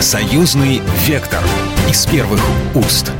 Союзный 0.00 0.80
вектор 1.08 1.42
из 1.90 2.06
первых 2.06 2.40
уст. 2.76 3.10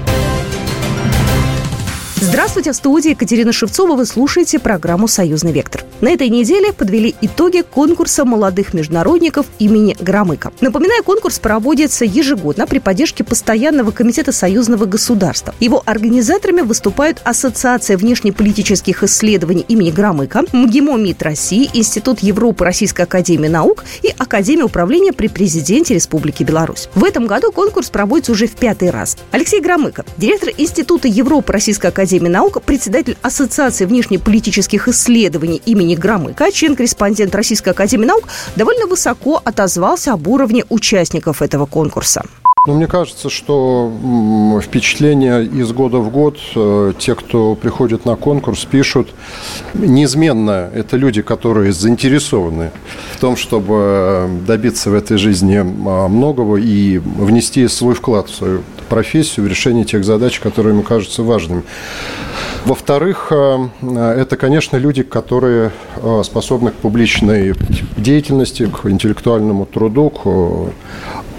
Здравствуйте, 2.21 2.71
в 2.71 2.77
студии 2.77 3.11
Екатерина 3.11 3.53
Шевцова. 3.53 3.97
Вы 3.97 4.07
слушаете 4.07 4.61
программу 4.61 5.09
«Союзный 5.09 5.51
вектор». 5.51 5.83
На 6.01 6.11
этой 6.11 6.29
неделе 6.29 6.73
подвели 6.73 7.17
итоги 7.21 7.63
конкурса 7.63 8.25
молодых 8.25 8.73
международников 8.73 9.47
имени 9.59 9.97
Громыка. 9.99 10.53
Напоминаю, 10.61 11.03
конкурс 11.03 11.41
проводится 11.41 12.05
ежегодно 12.05 12.69
при 12.69 12.79
поддержке 12.79 13.25
Постоянного 13.25 13.91
комитета 13.91 14.31
союзного 14.31 14.85
государства. 14.85 15.57
Его 15.59 15.83
организаторами 15.85 16.61
выступают 16.61 17.21
Ассоциация 17.25 17.97
внешнеполитических 17.97 19.03
исследований 19.03 19.65
имени 19.67 19.91
Громыка, 19.91 20.45
МГИМО 20.53 20.99
МИД 20.99 21.23
России, 21.23 21.69
Институт 21.75 22.21
Европы 22.21 22.65
Российской 22.65 23.03
Академии 23.03 23.49
Наук 23.49 23.85
и 24.03 24.15
Академия 24.17 24.65
управления 24.65 25.13
при 25.13 25.27
президенте 25.27 25.95
Республики 25.95 26.45
Беларусь. 26.45 26.89
В 26.95 27.03
этом 27.03 27.27
году 27.27 27.51
конкурс 27.51 27.91
проводится 27.91 28.31
уже 28.31 28.47
в 28.47 28.55
пятый 28.55 28.91
раз. 28.91 29.17
Алексей 29.33 29.61
Громыко, 29.61 30.05
директор 30.17 30.51
Института 30.57 31.09
Европы 31.09 31.53
Российской 31.53 31.89
Академии 31.89 32.29
наук, 32.29 32.63
председатель 32.63 33.17
Ассоциации 33.21 33.85
внешнеполитических 33.85 34.87
исследований 34.87 35.61
имени 35.67 35.88
Громыка, 35.97 36.51
член-корреспондент 36.53 37.35
Российской 37.35 37.71
Академии 37.71 38.07
наук, 38.07 38.25
довольно 38.57 38.87
высоко 38.87 39.41
отозвался 39.45 40.13
об 40.13 40.27
уровне 40.29 40.65
участников 40.69 41.43
этого 41.43 41.67
конкурса. 41.67 42.23
Ну, 42.67 42.75
мне 42.75 42.87
кажется, 42.87 43.31
что 43.31 43.91
впечатления 44.63 45.41
из 45.41 45.73
года 45.73 45.99
в 45.99 46.11
год, 46.11 46.39
э, 46.55 46.93
те, 46.99 47.15
кто 47.15 47.55
приходит 47.55 48.05
на 48.05 48.15
конкурс, 48.17 48.67
пишут, 48.67 49.09
неизменно 49.73 50.69
это 50.75 50.99
люди, 50.99 51.23
которые 51.23 51.73
заинтересованы 51.73 52.73
в 53.15 53.21
том, 53.21 53.37
чтобы 53.37 54.29
добиться 54.47 54.91
в 54.91 54.95
этой 54.95 55.17
жизни 55.17 55.61
многого 55.61 56.57
и 56.57 56.99
внести 56.99 57.67
свой 57.69 57.95
вклад 57.95 58.29
в 58.29 58.35
свою 58.35 58.63
профессию, 58.91 59.47
в 59.47 59.49
решение 59.49 59.85
тех 59.85 60.05
задач, 60.05 60.41
которые 60.41 60.75
ему 60.75 60.83
кажутся 60.83 61.23
важными. 61.23 61.63
Во-вторых, 62.69 63.29
э, 63.31 63.69
это, 63.81 64.37
конечно, 64.37 64.77
люди, 64.77 65.03
которые 65.03 65.73
э, 65.97 66.23
способны 66.23 66.71
к 66.71 66.75
публичной 66.75 67.55
деятельности, 67.97 68.67
к 68.67 68.85
интеллектуальному 68.91 69.65
труду, 69.65 70.11
к 70.11 70.27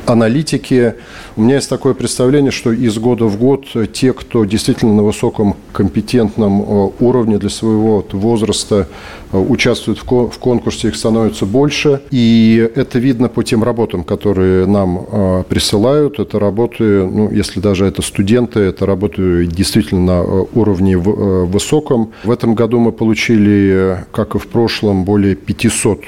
аналитики. 0.10 0.96
У 1.36 1.42
меня 1.42 1.56
есть 1.56 1.70
такое 1.70 1.94
представление, 1.94 2.52
что 2.52 2.72
из 2.72 2.98
года 2.98 3.26
в 3.26 3.38
год 3.38 3.66
те, 3.94 4.14
кто 4.14 4.44
действительно 4.46 4.94
на 4.94 5.04
высоком 5.04 5.56
компетентном 5.72 6.62
э, 6.62 6.90
уровне 7.00 7.38
для 7.38 7.50
своего 7.50 8.04
возраста 8.12 8.88
э, 9.32 9.38
участвуют 9.38 10.00
в 10.00 10.40
конкурсе, 10.40 10.88
их 10.88 10.96
становится 10.96 11.46
больше. 11.46 12.02
И 12.10 12.70
это 12.76 13.00
видно 13.00 13.30
по 13.30 13.44
тем 13.44 13.64
работам, 13.64 14.04
которые 14.04 14.66
нам 14.66 15.06
э, 15.12 15.44
присылают. 15.48 16.20
Это 16.20 16.40
работы, 16.40 16.84
ну, 17.06 17.30
если 17.30 17.60
даже 17.60 17.86
это 17.86 18.02
студенты, 18.02 18.60
это 18.62 18.86
работы 18.86 19.46
действительно 19.46 20.02
на 20.02 20.22
уровне 20.24 20.98
высоком. 20.98 22.12
В 22.24 22.32
этом 22.32 22.56
году 22.56 22.80
мы 22.80 22.92
получили, 22.92 24.06
как 24.12 24.36
и 24.36 24.40
в 24.40 24.48
прошлом, 24.48 25.04
более 25.04 25.36
500 25.36 26.00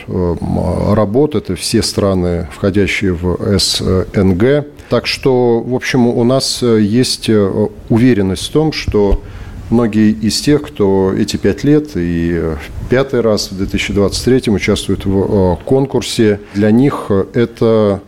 работ. 0.94 1.36
Это 1.36 1.56
все 1.56 1.84
страны, 1.84 2.48
входящие 2.52 3.14
в 3.14 3.38
СНГ 3.60 3.91
НГ. 4.14 4.66
Так 4.92 5.08
что, 5.08 5.62
в 5.62 5.74
общем, 5.74 6.06
у 6.06 6.24
нас 6.26 6.62
э, 6.62 6.82
есть 6.82 7.30
э, 7.30 7.68
уверенность 7.88 8.50
в 8.50 8.52
том, 8.52 8.74
что 8.74 9.22
многие 9.70 10.12
из 10.12 10.42
тех, 10.42 10.64
кто 10.64 11.14
эти 11.18 11.38
пять 11.38 11.64
лет 11.64 11.96
и 11.96 12.32
э, 12.34 12.56
пятый 12.90 13.22
раз 13.22 13.52
в 13.52 13.58
2023 13.58 14.52
участвуют 14.52 15.06
в 15.06 15.58
конкурсе, 15.64 16.42
для 16.54 16.72
них 16.72 17.10
это 17.34 18.02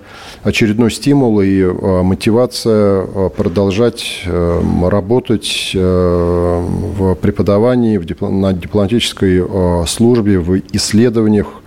очередной 0.44 0.92
стимул 0.92 1.40
и 1.40 1.64
мотивация 1.64 3.06
продолжать 3.30 4.26
работать 4.26 5.72
в 5.74 7.16
преподавании, 7.22 7.98
на 8.20 8.52
дипломатической 8.52 9.88
службе, 9.88 10.40
в 10.40 10.58
исследованиях 10.74 11.63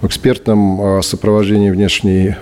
в 0.00 0.06
экспертном 0.06 1.02
сопровождении 1.02 1.70
внешней 1.70 2.36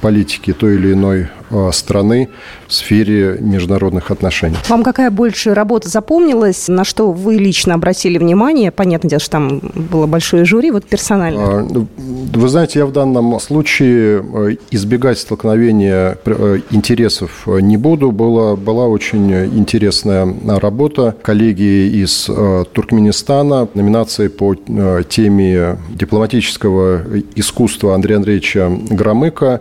политики 0.00 0.52
той 0.52 0.76
или 0.76 0.92
иной 0.92 1.28
страны 1.72 2.28
в 2.66 2.74
сфере 2.74 3.36
международных 3.40 4.10
отношений. 4.10 4.56
Вам 4.68 4.82
какая 4.82 5.10
больше 5.10 5.54
работа 5.54 5.88
запомнилась? 5.88 6.68
На 6.68 6.84
что 6.84 7.12
вы 7.12 7.36
лично 7.36 7.74
обратили 7.74 8.18
внимание? 8.18 8.70
Понятное 8.70 9.10
дело, 9.10 9.20
что 9.20 9.30
там 9.32 9.60
было 9.74 10.06
большое 10.06 10.44
жюри, 10.44 10.70
вот 10.70 10.84
персонально. 10.84 11.40
А, 11.42 11.66
ну, 11.68 11.86
вы 11.96 12.48
знаете, 12.48 12.78
я 12.78 12.86
в 12.86 12.92
данном 12.92 13.38
случае 13.40 14.22
э, 14.22 14.56
избегать 14.70 15.18
столкновения 15.18 16.18
э, 16.24 16.60
интересов 16.70 17.46
не 17.46 17.76
буду. 17.76 18.10
Была, 18.10 18.56
была 18.56 18.86
очень 18.86 19.32
интересная 19.32 20.26
работа 20.58 21.14
коллеги 21.22 22.02
из 22.02 22.30
Туркменистана, 22.72 23.68
номинации 23.74 24.28
по 24.28 24.54
теме 24.54 25.76
дипломатического 25.90 27.02
искусства 27.34 27.94
Андрея 27.94 28.18
Андреевича 28.18 28.70
Громыка. 28.90 29.60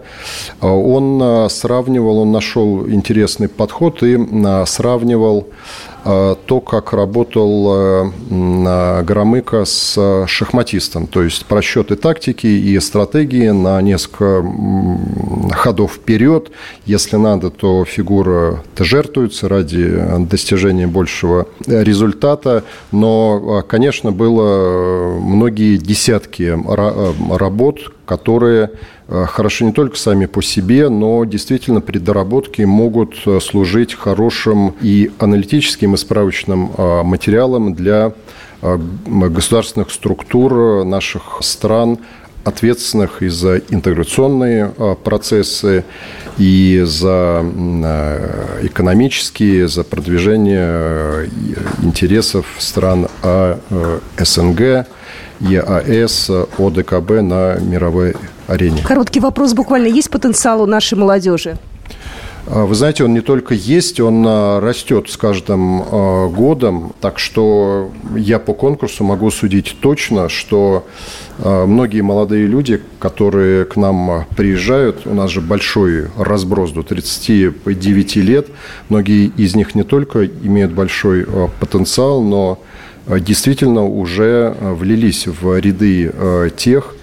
Он 0.61 1.49
сравнивал 1.49 1.80
сравнивал, 1.81 2.19
он 2.19 2.31
нашел 2.31 2.87
интересный 2.87 3.47
подход 3.47 4.03
и 4.03 4.15
а, 4.45 4.65
сравнивал 4.65 5.47
а, 6.03 6.35
то, 6.35 6.59
как 6.59 6.93
работал 6.93 7.67
а, 7.69 9.03
Громыко 9.03 9.65
с 9.65 10.25
шахматистом. 10.27 11.07
То 11.07 11.23
есть 11.23 11.45
просчеты 11.45 11.95
тактики 11.95 12.45
и 12.47 12.79
стратегии 12.79 13.49
на 13.49 13.81
несколько 13.81 14.45
ходов 15.53 15.93
вперед. 15.93 16.51
Если 16.85 17.17
надо, 17.17 17.49
то 17.49 17.83
фигура 17.85 18.63
-то 18.75 18.83
жертвуется 18.83 19.49
ради 19.49 19.91
достижения 20.29 20.87
большего 20.87 21.47
результата. 21.67 22.63
Но, 22.91 23.63
конечно, 23.67 24.11
было 24.11 25.19
многие 25.19 25.77
десятки 25.77 26.57
работ, 27.37 27.79
которые 28.11 28.63
э, 28.63 28.69
хороши 29.27 29.65
не 29.65 29.73
только 29.73 29.97
сами 29.97 30.25
по 30.25 30.41
себе, 30.41 30.89
но 30.89 31.25
действительно 31.25 31.81
при 31.81 31.97
доработке 31.97 32.65
могут 32.65 33.15
э, 33.25 33.39
служить 33.39 33.93
хорошим 33.93 34.75
и 34.81 35.11
аналитическим, 35.19 35.95
и 35.95 35.97
справочным 35.97 36.71
э, 36.77 37.03
материалом 37.03 37.73
для 37.73 38.13
государственных 38.61 39.89
структур 39.89 40.85
наших 40.85 41.39
стран, 41.41 41.97
ответственных 42.43 43.23
и 43.23 43.27
за 43.27 43.57
интеграционные 43.57 44.71
процессы, 45.03 45.83
и 46.37 46.83
за 46.85 47.43
экономические, 48.61 49.67
за 49.67 49.83
продвижение 49.83 51.29
интересов 51.81 52.45
стран 52.59 53.07
а, 53.23 53.59
СНГ, 54.17 54.85
ЕАЭС, 55.39 56.29
ОДКБ 56.57 57.09
на 57.21 57.57
мировой 57.59 58.13
арене. 58.47 58.81
Короткий 58.83 59.19
вопрос 59.19 59.53
буквально. 59.53 59.87
Есть 59.87 60.09
потенциал 60.09 60.61
у 60.61 60.65
нашей 60.65 60.97
молодежи? 60.97 61.57
А, 62.47 62.65
вы 62.65 62.75
знаете, 62.75 63.03
он 63.03 63.13
не 63.13 63.21
только 63.21 63.53
есть, 63.53 63.99
он 63.99 64.25
а, 64.27 64.59
растет 64.59 65.09
с 65.09 65.17
каждым 65.17 65.81
а, 65.81 66.27
годом. 66.27 66.93
Так 66.99 67.19
что 67.19 67.91
я 68.15 68.39
по 68.39 68.53
конкурсу 68.53 69.03
могу 69.03 69.31
судить 69.31 69.77
точно, 69.79 70.29
что 70.29 70.85
многие 71.37 72.01
молодые 72.01 72.45
люди, 72.45 72.81
которые 72.99 73.65
к 73.65 73.75
нам 73.75 74.25
приезжают, 74.35 75.07
у 75.07 75.13
нас 75.13 75.31
же 75.31 75.41
большой 75.41 76.07
разброс 76.15 76.71
до 76.71 76.83
39 76.83 78.15
лет, 78.17 78.47
многие 78.89 79.31
из 79.37 79.55
них 79.55 79.73
не 79.73 79.83
только 79.83 80.27
имеют 80.27 80.71
большой 80.71 81.25
потенциал, 81.59 82.21
но 82.21 82.59
действительно 83.07 83.85
уже 83.85 84.55
влились 84.59 85.25
в 85.25 85.57
ряды 85.59 86.51
тех, 86.57 86.95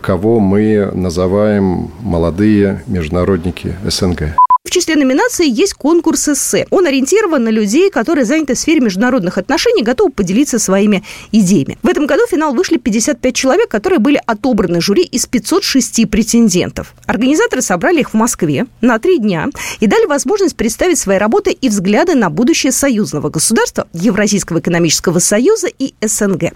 кого 0.00 0.40
мы 0.40 0.90
называем 0.92 1.90
молодые 2.00 2.82
международники 2.88 3.76
СНГ 3.84 4.36
числе 4.72 4.96
номинаций 4.96 5.48
есть 5.48 5.74
конкурс 5.74 6.28
эссе. 6.28 6.66
Он 6.70 6.86
ориентирован 6.86 7.44
на 7.44 7.50
людей, 7.50 7.90
которые 7.90 8.24
заняты 8.24 8.54
в 8.54 8.58
сфере 8.58 8.80
международных 8.80 9.38
отношений, 9.38 9.82
готовы 9.82 10.10
поделиться 10.10 10.58
своими 10.58 11.04
идеями. 11.30 11.78
В 11.82 11.88
этом 11.88 12.06
году 12.06 12.26
в 12.26 12.30
финал 12.30 12.54
вышли 12.54 12.78
55 12.78 13.34
человек, 13.34 13.68
которые 13.68 13.98
были 13.98 14.20
отобраны 14.26 14.80
жюри 14.80 15.02
из 15.02 15.26
506 15.26 16.08
претендентов. 16.10 16.94
Организаторы 17.06 17.62
собрали 17.62 18.00
их 18.00 18.10
в 18.10 18.14
Москве 18.14 18.66
на 18.80 18.98
три 18.98 19.18
дня 19.18 19.48
и 19.80 19.86
дали 19.86 20.06
возможность 20.06 20.56
представить 20.56 20.98
свои 20.98 21.18
работы 21.18 21.52
и 21.52 21.68
взгляды 21.68 22.14
на 22.14 22.30
будущее 22.30 22.72
союзного 22.72 23.28
государства, 23.28 23.86
Евразийского 23.92 24.60
экономического 24.60 25.18
союза 25.18 25.68
и 25.78 25.94
СНГ. 26.00 26.52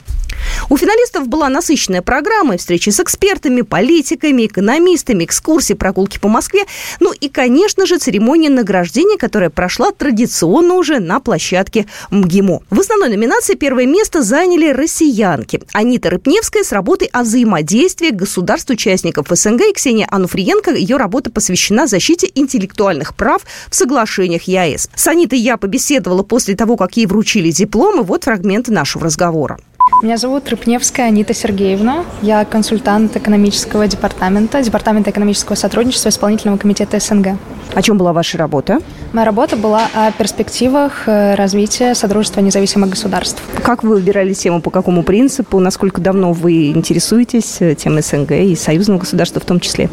У 0.71 0.77
финалистов 0.77 1.29
была 1.29 1.49
насыщенная 1.49 2.03
программа, 2.03 2.57
встречи 2.57 2.91
с 2.91 3.01
экспертами, 3.01 3.61
политиками, 3.61 4.47
экономистами, 4.47 5.25
экскурсии, 5.25 5.75
прогулки 5.75 6.19
по 6.19 6.29
Москве. 6.29 6.65
Ну 7.01 7.13
и, 7.13 7.29
конечно 7.29 7.87
же, 7.87 7.99
церемонии 8.07 8.49
награждения, 8.49 9.19
которая 9.19 9.51
прошла 9.51 9.91
традиционно 9.91 10.75
уже 10.75 11.01
на 11.01 11.19
площадке 11.19 11.87
МГИМО. 12.13 12.61
В 12.71 12.79
основной 12.79 13.09
номинации 13.09 13.55
первое 13.57 13.85
место 13.85 14.23
заняли 14.23 14.71
россиянки. 14.71 15.61
Анита 15.73 16.11
Рыпневская 16.11 16.63
с 16.63 16.71
работой 16.71 17.09
о 17.13 17.25
взаимодействии 17.25 18.11
государств-участников 18.11 19.27
СНГ 19.29 19.63
и 19.63 19.73
Ксения 19.73 20.07
Ануфриенко. 20.09 20.73
Ее 20.73 20.99
работа 20.99 21.33
посвящена 21.33 21.89
защите 21.89 22.31
интеллектуальных 22.33 23.17
прав 23.17 23.43
в 23.69 23.75
соглашениях 23.75 24.43
ЕАЭС. 24.45 24.89
С 24.95 25.07
Анитой 25.09 25.41
я 25.41 25.57
побеседовала 25.57 26.23
после 26.23 26.55
того, 26.55 26.77
как 26.77 26.97
ей 26.97 27.07
вручили 27.07 27.51
диплом, 27.51 28.03
и 28.03 28.05
вот 28.05 28.23
фрагмент 28.23 28.69
нашего 28.69 29.07
разговора. 29.07 29.59
Меня 30.03 30.19
зовут 30.19 30.49
Рыпневская 30.49 31.07
Анита 31.07 31.33
Сергеевна. 31.33 32.05
Я 32.21 32.45
консультант 32.45 33.17
экономического 33.17 33.87
департамента, 33.87 34.61
департамента 34.61 35.11
экономического 35.11 35.55
сотрудничества 35.55 36.09
исполнительного 36.09 36.59
комитета 36.59 36.99
СНГ. 36.99 37.39
О 37.73 37.83
чем 37.83 37.97
была 37.97 38.13
ваша 38.13 38.37
работа? 38.37 38.81
Моя 39.13 39.25
работа 39.25 39.57
была 39.57 39.89
о 39.95 40.11
перспективах 40.11 41.05
э, 41.07 41.35
развития 41.37 41.95
Содружества 41.95 42.41
независимых 42.41 42.91
государств. 42.91 43.41
Как 43.63 43.85
вы 43.85 43.91
выбирали 43.91 44.35
тему, 44.35 44.61
по 44.61 44.71
какому 44.71 45.03
принципу, 45.05 45.61
насколько 45.61 46.01
давно 46.01 46.33
вы 46.33 46.73
интересуетесь 46.73 47.59
э, 47.61 47.75
темой 47.77 48.03
СНГ 48.03 48.33
и 48.33 48.57
союзного 48.57 48.99
государства 48.99 49.41
в 49.41 49.45
том 49.45 49.61
числе? 49.61 49.89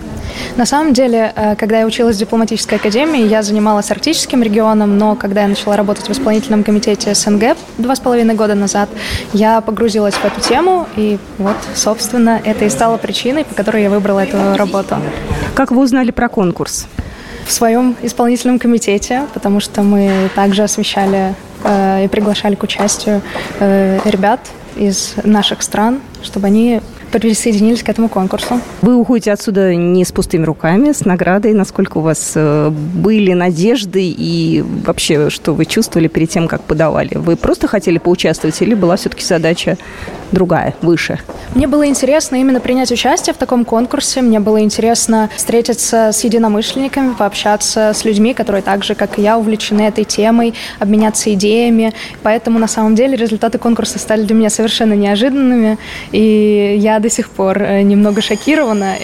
На 0.58 0.66
самом 0.66 0.94
деле, 0.94 1.32
э, 1.36 1.56
когда 1.56 1.80
я 1.80 1.86
училась 1.86 2.18
в 2.18 2.20
дипломатической 2.20 2.76
академии, 2.76 3.26
я 3.28 3.44
занималась 3.44 3.92
арктическим 3.92 4.42
регионом, 4.42 4.98
но 4.98 5.16
когда 5.16 5.44
я 5.44 5.48
начала 5.48 5.78
работать 5.78 6.08
в 6.08 6.12
исполнительном 6.12 6.64
комитете 6.64 7.14
СНГ 7.14 7.56
два 7.78 7.96
с 7.96 8.00
половиной 8.00 8.34
года 8.34 8.56
назад, 8.56 8.90
я 9.34 9.62
погрузилась 9.62 9.83
в 10.16 10.26
эту 10.26 10.42
тему, 10.42 10.88
и 10.96 11.18
вот, 11.38 11.58
собственно, 11.76 12.42
это 12.44 12.66
и 12.66 12.70
стало 12.70 12.98
причиной, 12.98 13.46
по 13.46 13.54
которой 13.54 13.84
я 13.84 13.90
выбрала 13.90 14.20
эту 14.20 14.56
работу. 14.56 14.98
Как 15.56 15.72
вы 15.72 15.82
узнали 15.82 16.12
про 16.12 16.30
конкурс? 16.30 16.88
в 17.46 17.52
своем 17.52 17.96
исполнительном 18.02 18.58
комитете, 18.58 19.24
потому 19.34 19.60
что 19.60 19.82
мы 19.82 20.30
также 20.34 20.64
освещали 20.64 21.36
э, 21.64 22.06
и 22.06 22.08
приглашали 22.08 22.56
к 22.56 22.64
участию 22.64 23.22
э, 23.60 24.00
ребят 24.06 24.40
из 24.76 25.16
наших 25.24 25.62
стран, 25.62 26.00
чтобы 26.22 26.48
они 26.48 26.82
присоединились 27.20 27.84
к 27.84 27.90
этому 27.90 28.10
конкурсу. 28.10 28.60
Вы 28.82 28.96
уходите 28.96 29.32
отсюда 29.32 29.76
не 29.76 30.04
с 30.04 30.12
пустыми 30.12 30.46
руками, 30.46 30.92
с 30.92 31.06
наградой. 31.06 31.54
Насколько 31.54 32.00
у 32.00 32.02
вас 32.02 32.34
э, 32.36 32.70
были 32.70 33.34
надежды 33.34 34.04
и 34.04 34.64
вообще, 34.86 35.30
что 35.30 35.54
вы 35.54 35.66
чувствовали 35.66 36.08
перед 36.08 36.30
тем, 36.30 36.48
как 36.48 36.62
подавали? 36.64 37.16
Вы 37.16 37.36
просто 37.36 37.68
хотели 37.68 37.98
поучаствовать 37.98 38.62
или 38.62 38.74
была 38.74 38.96
все-таки 38.96 39.24
задача 39.24 39.78
другая, 40.32 40.76
выше? 40.82 41.20
Мне 41.56 41.68
было 41.68 41.88
интересно 41.88 42.38
именно 42.38 42.60
принять 42.60 42.92
участие 42.92 43.34
в 43.34 43.38
таком 43.38 43.66
конкурсе. 43.66 44.22
Мне 44.22 44.40
было 44.40 44.62
интересно 44.62 45.30
встретиться 45.36 46.12
с 46.12 46.24
единомышленниками, 46.24 47.14
пообщаться 47.14 47.92
с 47.94 48.04
людьми, 48.06 48.34
которые 48.34 48.62
так 48.64 48.84
же, 48.84 48.96
как 48.96 49.20
и 49.20 49.22
я, 49.22 49.38
увлечены 49.38 49.82
этой 49.82 50.04
темой, 50.04 50.54
обменяться 50.80 51.32
идеями. 51.34 51.94
Поэтому, 52.24 52.60
на 52.60 52.68
самом 52.68 52.96
деле, 52.96 53.16
результаты 53.16 53.58
конкурса 53.58 54.00
стали 54.00 54.24
для 54.24 54.36
меня 54.36 54.50
совершенно 54.50 54.94
неожиданными. 54.94 55.78
И 56.12 56.76
я 56.80 57.00
до 57.04 57.10
сих 57.10 57.30
пор 57.30 57.62
э, 57.62 57.82
немного 57.82 58.22
шокирована. 58.22 58.96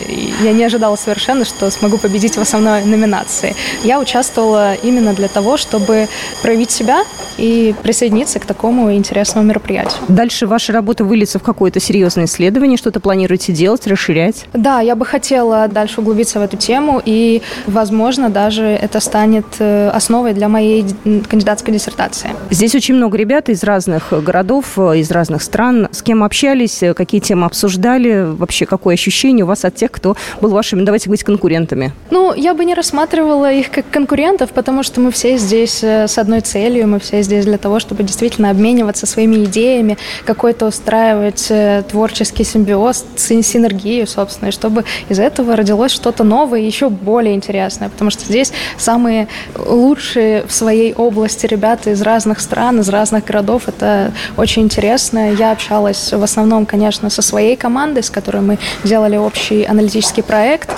Я 0.41 0.53
не 0.53 0.63
ожидала 0.63 0.95
совершенно, 0.95 1.45
что 1.45 1.69
смогу 1.69 1.97
победить 1.97 2.37
в 2.37 2.41
основной 2.41 2.83
номинации. 2.85 3.55
Я 3.83 3.99
участвовала 3.99 4.73
именно 4.73 5.13
для 5.13 5.27
того, 5.27 5.57
чтобы 5.57 6.07
проявить 6.41 6.71
себя 6.71 7.03
и 7.37 7.75
присоединиться 7.83 8.39
к 8.39 8.45
такому 8.45 8.93
интересному 8.93 9.45
мероприятию. 9.45 10.01
Дальше 10.07 10.47
ваша 10.47 10.71
работа 10.73 11.03
выльется 11.03 11.39
в 11.39 11.43
какое-то 11.43 11.79
серьезное 11.81 12.25
исследование, 12.25 12.77
что-то 12.77 13.01
планируете 13.01 13.51
делать, 13.51 13.85
расширять? 13.85 14.45
Да, 14.53 14.79
я 14.79 14.95
бы 14.95 15.05
хотела 15.05 15.67
дальше 15.67 15.99
углубиться 15.99 16.39
в 16.39 16.41
эту 16.41 16.55
тему, 16.55 17.01
и, 17.03 17.41
возможно, 17.67 18.29
даже 18.29 18.63
это 18.63 19.01
станет 19.01 19.45
э, 19.59 19.89
основой 19.89 20.33
для 20.33 20.47
моей 20.47 20.85
кандидатской 21.29 21.73
диссертации. 21.73 22.29
Здесь 22.49 22.75
очень 22.75 22.95
много 22.95 23.17
ребят 23.17 23.49
из 23.49 23.63
разных 23.63 24.13
городов, 24.23 24.77
э, 24.77 24.99
из 24.99 25.11
разных 25.11 25.43
стран. 25.43 25.89
С 25.91 26.01
кем 26.01 26.23
общались, 26.23 26.81
какие 26.95 27.19
темы 27.19 27.45
обсуждали? 27.45 27.88
Обсуждали? 27.89 28.35
Вообще, 28.37 28.65
какое 28.65 28.93
ощущение 28.93 29.43
у 29.43 29.47
вас 29.47 29.65
от 29.65 29.75
тех, 29.75 29.91
кто 29.91 30.15
был 30.41 30.49
вашими, 30.49 30.83
давайте 30.83 31.09
быть, 31.09 31.23
конкурентами? 31.23 31.91
Ну, 32.11 32.33
я 32.33 32.53
бы 32.53 32.65
не 32.65 32.73
рассматривала 32.73 33.51
их 33.51 33.71
как 33.71 33.89
конкурентов, 33.89 34.51
потому 34.51 34.83
что 34.83 35.01
мы 35.01 35.11
все 35.11 35.37
здесь 35.37 35.83
э, 35.83 36.07
с 36.07 36.17
одной 36.17 36.41
целью, 36.41 36.87
мы 36.87 36.99
все 36.99 37.21
здесь 37.21 37.45
для 37.45 37.57
того, 37.57 37.79
чтобы 37.79 38.03
действительно 38.03 38.49
обмениваться 38.49 39.05
своими 39.05 39.45
идеями, 39.45 39.97
какой-то 40.25 40.67
устраивать 40.67 41.47
э, 41.49 41.83
творческий 41.89 42.43
симбиоз, 42.43 43.05
синергию, 43.15 44.07
собственно, 44.07 44.49
и 44.49 44.51
чтобы 44.51 44.85
из 45.09 45.19
этого 45.19 45.55
родилось 45.55 45.91
что-то 45.91 46.23
новое 46.23 46.59
еще 46.59 46.89
более 46.89 47.33
интересное, 47.33 47.89
потому 47.89 48.11
что 48.11 48.25
здесь 48.25 48.51
самые 48.77 49.27
лучшие 49.57 50.45
в 50.47 50.51
своей 50.51 50.93
области 50.93 51.45
ребята 51.45 51.91
из 51.91 52.01
разных 52.01 52.39
стран, 52.39 52.79
из 52.79 52.89
разных 52.89 53.25
городов, 53.25 53.63
это 53.67 54.11
очень 54.37 54.63
интересно. 54.63 55.33
Я 55.33 55.51
общалась 55.51 56.11
в 56.11 56.23
основном, 56.23 56.65
конечно, 56.65 57.09
со 57.09 57.21
своей 57.21 57.55
командой, 57.55 57.78
командой, 57.79 58.03
с 58.03 58.09
которой 58.09 58.41
мы 58.41 58.57
делали 58.83 59.15
общий 59.15 59.63
аналитический 59.63 60.21
проект. 60.21 60.69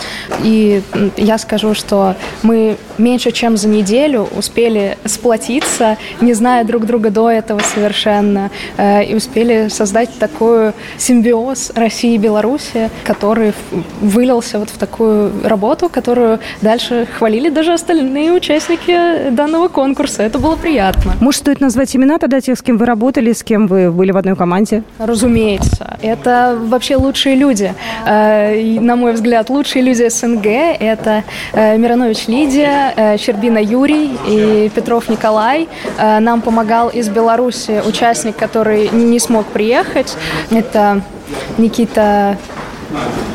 И 0.44 0.84
я 1.18 1.40
скажу, 1.40 1.74
что 1.74 2.16
мы 2.44 2.78
меньше 3.02 3.32
чем 3.32 3.58
за 3.58 3.68
неделю 3.68 4.28
успели 4.36 4.98
сплотиться, 5.06 5.98
не 6.22 6.34
зная 6.34 6.64
друг 6.64 6.86
друга 6.86 7.10
до 7.10 7.30
этого 7.30 7.60
совершенно, 7.60 8.50
э, 8.78 9.04
и 9.04 9.16
успели 9.16 9.68
создать 9.70 10.10
такой 10.20 10.74
симбиоз 10.98 11.72
России 11.76 12.16
и 12.16 12.18
Беларуси, 12.18 12.90
который 13.04 13.54
вылился 14.00 14.60
вот 14.60 14.70
в 14.70 14.78
такую 14.78 15.32
работу, 15.44 15.90
которую 15.90 16.40
дальше 16.62 17.08
хвалили 17.18 17.50
даже 17.50 17.74
остальные 17.74 18.32
участники 18.32 19.30
данного 19.32 19.68
конкурса. 19.68 20.24
Это 20.24 20.40
было 20.40 20.56
приятно. 20.56 21.14
Может, 21.20 21.42
стоит 21.42 21.62
назвать 21.62 21.96
имена 21.96 22.20
тогда 22.20 22.40
тех, 22.42 22.58
с 22.58 22.62
кем 22.62 22.78
вы 22.78 22.86
работали, 22.86 23.34
с 23.34 23.44
кем 23.44 23.68
вы 23.68 23.92
были 23.92 24.12
в 24.12 24.18
одной 24.18 24.36
команде? 24.36 24.84
Разумеется. 25.00 25.98
Это 26.02 26.58
вообще 26.60 26.96
лучшие 26.96 27.36
люди. 27.36 27.74
Э, 28.06 28.80
на 28.80 28.96
мой 28.96 29.14
взгляд, 29.14 29.50
лучшие 29.50 29.84
люди 29.84 30.08
СНГ– 30.08 30.46
это 30.80 31.24
э, 31.54 31.78
Миронович 31.78 32.28
Лидия, 32.28 32.91
э, 32.96 33.18
Щербина 33.18 33.60
Юрий 33.60 34.18
и 34.28 34.70
Петров 34.74 35.10
Николай. 35.10 35.68
Нам 35.98 36.42
помогал 36.42 36.90
из 36.90 37.10
Беларуси 37.10 37.82
участник, 37.86 38.36
который 38.36 38.90
не 38.90 39.20
смог 39.20 39.46
приехать. 39.46 40.16
Это 40.50 41.02
Никита 41.58 42.38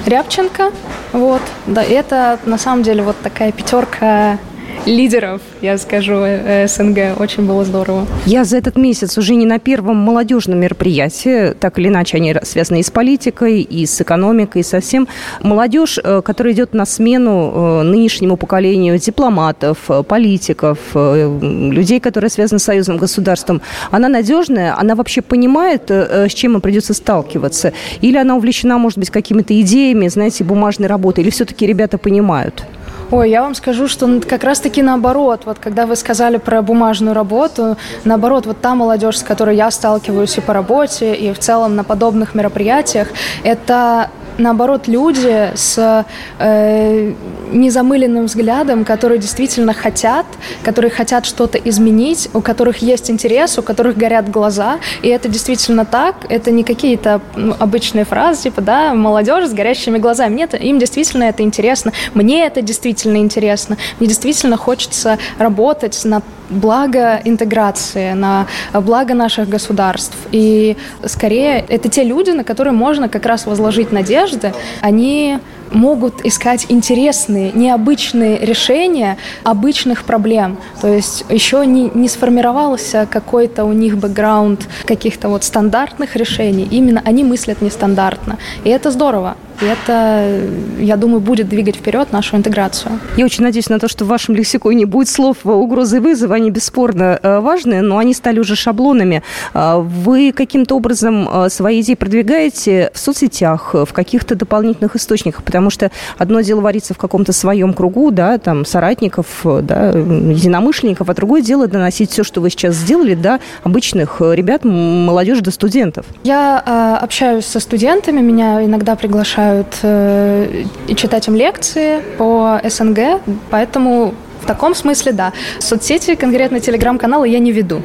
Рябченко. 0.06 0.70
Вот. 1.12 1.42
Да, 1.66 1.82
это 1.82 2.38
на 2.44 2.58
самом 2.58 2.82
деле 2.82 3.02
вот 3.02 3.16
такая 3.22 3.52
пятерка 3.52 4.38
лидеров, 4.86 5.40
я 5.62 5.78
скажу, 5.78 6.14
э, 6.14 6.66
СНГ. 6.68 7.20
Очень 7.20 7.46
было 7.46 7.64
здорово. 7.64 8.06
Я 8.24 8.44
за 8.44 8.56
этот 8.56 8.76
месяц 8.76 9.18
уже 9.18 9.34
не 9.34 9.46
на 9.46 9.58
первом 9.58 9.96
молодежном 9.96 10.60
мероприятии, 10.60 11.52
так 11.52 11.78
или 11.78 11.88
иначе 11.88 12.16
они 12.16 12.34
связаны 12.42 12.80
и 12.80 12.82
с 12.82 12.90
политикой, 12.90 13.60
и 13.60 13.84
с 13.84 14.00
экономикой, 14.00 14.60
и 14.60 14.64
со 14.64 14.80
всем. 14.80 15.08
Молодежь, 15.42 15.98
э, 16.02 16.22
которая 16.24 16.54
идет 16.54 16.74
на 16.74 16.86
смену 16.86 17.52
э, 17.54 17.82
нынешнему 17.82 18.36
поколению 18.36 18.98
дипломатов, 18.98 19.90
политиков, 20.08 20.78
людей, 20.94 22.00
которые 22.00 22.30
связаны 22.30 22.58
с 22.58 22.64
союзным 22.64 22.96
государством, 22.96 23.60
она 23.90 24.08
надежная, 24.08 24.74
она 24.78 24.94
вообще 24.94 25.22
понимает, 25.22 25.90
с 25.90 26.32
чем 26.32 26.54
им 26.54 26.60
придется 26.60 26.94
сталкиваться? 26.94 27.72
Или 28.00 28.16
она 28.16 28.36
увлечена, 28.36 28.78
может 28.78 28.98
быть, 28.98 29.10
какими-то 29.10 29.58
идеями, 29.60 30.08
знаете, 30.08 30.44
бумажной 30.44 30.88
работы? 30.88 31.20
Или 31.20 31.30
все-таки 31.30 31.66
ребята 31.66 31.98
понимают? 31.98 32.64
Ой, 33.12 33.30
я 33.30 33.42
вам 33.42 33.54
скажу, 33.54 33.86
что 33.86 34.20
как 34.20 34.42
раз-таки 34.42 34.82
наоборот. 34.82 35.42
Вот 35.44 35.58
когда 35.60 35.86
вы 35.86 35.94
сказали 35.94 36.38
про 36.38 36.60
бумажную 36.60 37.14
работу, 37.14 37.76
наоборот, 38.04 38.46
вот 38.46 38.60
та 38.60 38.74
молодежь, 38.74 39.18
с 39.18 39.22
которой 39.22 39.56
я 39.56 39.70
сталкиваюсь 39.70 40.36
и 40.38 40.40
по 40.40 40.52
работе, 40.52 41.14
и 41.14 41.32
в 41.32 41.38
целом 41.38 41.76
на 41.76 41.84
подобных 41.84 42.34
мероприятиях, 42.34 43.08
это 43.44 44.10
наоборот, 44.38 44.88
люди 44.88 45.50
с 45.54 46.04
э, 46.38 47.12
незамыленным 47.52 48.26
взглядом, 48.26 48.84
которые 48.84 49.18
действительно 49.18 49.72
хотят, 49.72 50.26
которые 50.62 50.90
хотят 50.90 51.26
что-то 51.26 51.58
изменить, 51.58 52.28
у 52.34 52.40
которых 52.40 52.78
есть 52.78 53.10
интерес, 53.10 53.58
у 53.58 53.62
которых 53.62 53.96
горят 53.96 54.30
глаза, 54.30 54.78
и 55.02 55.08
это 55.08 55.28
действительно 55.28 55.84
так, 55.84 56.26
это 56.28 56.50
не 56.50 56.64
какие-то 56.64 57.20
обычные 57.58 58.04
фразы, 58.04 58.44
типа, 58.44 58.60
да, 58.60 58.94
молодежь 58.94 59.48
с 59.48 59.52
горящими 59.52 59.98
глазами. 59.98 60.34
Нет, 60.34 60.54
им 60.54 60.78
действительно 60.78 61.24
это 61.24 61.42
интересно, 61.42 61.92
мне 62.14 62.46
это 62.46 62.62
действительно 62.62 63.18
интересно, 63.18 63.76
мне 63.98 64.08
действительно 64.08 64.56
хочется 64.56 65.18
работать 65.38 66.00
над 66.04 66.24
благо 66.50 67.20
интеграции, 67.24 68.12
на 68.12 68.46
благо 68.72 69.14
наших 69.14 69.48
государств. 69.48 70.16
И 70.32 70.76
скорее 71.04 71.64
это 71.68 71.88
те 71.88 72.04
люди, 72.04 72.30
на 72.30 72.44
которые 72.44 72.72
можно 72.72 73.08
как 73.08 73.26
раз 73.26 73.46
возложить 73.46 73.92
надежды. 73.92 74.52
Они 74.80 75.38
могут 75.72 76.24
искать 76.24 76.66
интересные, 76.68 77.52
необычные 77.52 78.38
решения 78.38 79.18
обычных 79.44 80.04
проблем. 80.04 80.58
То 80.80 80.88
есть 80.88 81.24
еще 81.28 81.66
не, 81.66 81.90
не 81.94 82.08
сформировался 82.08 83.06
какой-то 83.10 83.64
у 83.64 83.72
них 83.72 83.98
бэкграунд 83.98 84.68
каких-то 84.84 85.28
вот 85.28 85.44
стандартных 85.44 86.16
решений. 86.16 86.68
Именно 86.70 87.02
они 87.04 87.24
мыслят 87.24 87.62
нестандартно. 87.62 88.38
И 88.64 88.70
это 88.70 88.90
здорово. 88.90 89.36
И 89.60 89.64
это, 89.64 90.40
я 90.78 90.96
думаю, 90.96 91.20
будет 91.20 91.48
двигать 91.48 91.76
вперед 91.76 92.12
нашу 92.12 92.36
интеграцию. 92.36 92.98
Я 93.16 93.24
очень 93.24 93.42
надеюсь 93.42 93.68
на 93.68 93.78
то, 93.78 93.88
что 93.88 94.04
в 94.04 94.08
вашем 94.08 94.34
лексиконе 94.34 94.76
не 94.76 94.84
будет 94.84 95.08
слов 95.08 95.38
угрозы 95.44 95.96
и 95.96 96.00
вызова, 96.00 96.34
они 96.34 96.50
бесспорно 96.50 97.18
э, 97.22 97.40
важны, 97.40 97.80
но 97.80 97.98
они 97.98 98.12
стали 98.12 98.38
уже 98.38 98.54
шаблонами. 98.56 99.22
А 99.54 99.78
вы 99.78 100.32
каким-то 100.32 100.76
образом 100.76 101.28
э, 101.28 101.48
свои 101.48 101.80
идеи 101.80 101.94
продвигаете 101.94 102.90
в 102.92 102.98
соцсетях, 102.98 103.74
в 103.74 103.92
каких-то 103.92 104.34
дополнительных 104.34 104.96
источниках, 104.96 105.42
потому 105.42 105.70
что 105.70 105.90
одно 106.18 106.40
дело 106.42 106.60
вариться 106.60 106.92
в 106.94 106.98
каком-то 106.98 107.32
своем 107.32 107.72
кругу, 107.72 108.10
да, 108.10 108.38
там, 108.38 108.64
соратников, 108.64 109.26
да, 109.44 109.90
единомышленников, 109.90 111.08
а 111.08 111.14
другое 111.14 111.40
дело 111.40 111.66
доносить 111.66 112.10
все, 112.10 112.24
что 112.24 112.40
вы 112.40 112.50
сейчас 112.50 112.74
сделали, 112.74 113.14
до 113.14 113.40
обычных 113.62 114.20
ребят, 114.20 114.64
молодежи, 114.64 115.40
до 115.40 115.50
студентов. 115.50 116.04
Я 116.24 116.62
э, 116.64 117.04
общаюсь 117.04 117.46
со 117.46 117.60
студентами, 117.60 118.20
меня 118.20 118.64
иногда 118.64 118.96
приглашают 118.96 119.45
э, 119.82 120.64
читать 120.96 121.28
им 121.28 121.36
лекции 121.36 122.00
по 122.18 122.60
СНГ, 122.64 123.20
поэтому 123.50 124.14
в 124.42 124.46
таком 124.46 124.74
смысле, 124.74 125.12
да. 125.12 125.32
Соцсети, 125.58 126.14
конкретно 126.14 126.60
телеграм-каналы 126.60 127.28
я 127.28 127.38
не 127.38 127.52
веду, 127.52 127.82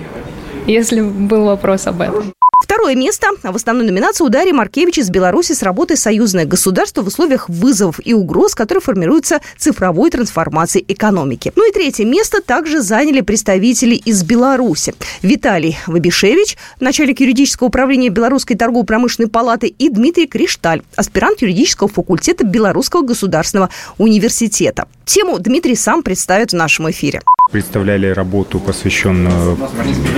если 0.68 1.02
был 1.02 1.46
вопрос 1.46 1.88
об 1.88 2.02
этом. 2.02 2.34
Второе 2.62 2.96
место 2.96 3.28
в 3.42 3.56
основной 3.56 3.88
номинации 3.88 4.24
у 4.24 4.30
Дарьи 4.30 4.54
Маркевич 4.54 5.00
из 5.00 5.10
Беларуси 5.10 5.54
с 5.54 5.64
работой 5.64 5.98
«Союзное 5.98 6.46
государство 6.46 7.02
в 7.02 7.08
условиях 7.08 7.50
вызовов 7.50 8.00
и 8.04 8.14
угроз, 8.14 8.54
которые 8.54 8.82
формируются 8.82 9.42
цифровой 9.58 10.12
трансформацией 10.12 10.86
экономики». 10.88 11.52
Ну 11.56 11.68
и 11.68 11.74
третье 11.74 12.06
место 12.06 12.40
также 12.40 12.82
заняли 12.82 13.22
представители 13.22 13.96
из 13.96 14.24
Беларуси. 14.24 14.94
Виталий 15.24 15.78
Вабишевич, 15.88 16.56
начальник 16.80 17.20
юридического 17.20 17.68
управления 17.68 18.10
Белорусской 18.10 18.56
торгово-промышленной 18.56 19.30
палаты, 19.30 19.68
и 19.68 19.90
Дмитрий 19.90 20.28
Кришталь, 20.28 20.84
аспирант 20.96 21.42
юридического 21.42 21.90
факультета 21.90 22.46
Белорусского 22.46 23.02
государственного 23.02 23.72
университета. 23.98 24.88
Тему 25.06 25.40
Дмитрий 25.40 25.76
сам 25.76 26.04
представит 26.04 26.52
в 26.52 26.56
нашем 26.56 26.90
эфире 26.92 27.22
представляли 27.52 28.08
работу, 28.08 28.60
посвященную, 28.60 29.58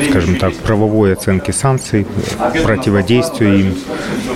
скажем 0.10 0.38
так, 0.38 0.54
правовой 0.56 1.14
оценке 1.14 1.54
санкций, 1.54 2.06
противодействию 2.64 3.60
им, 3.60 3.76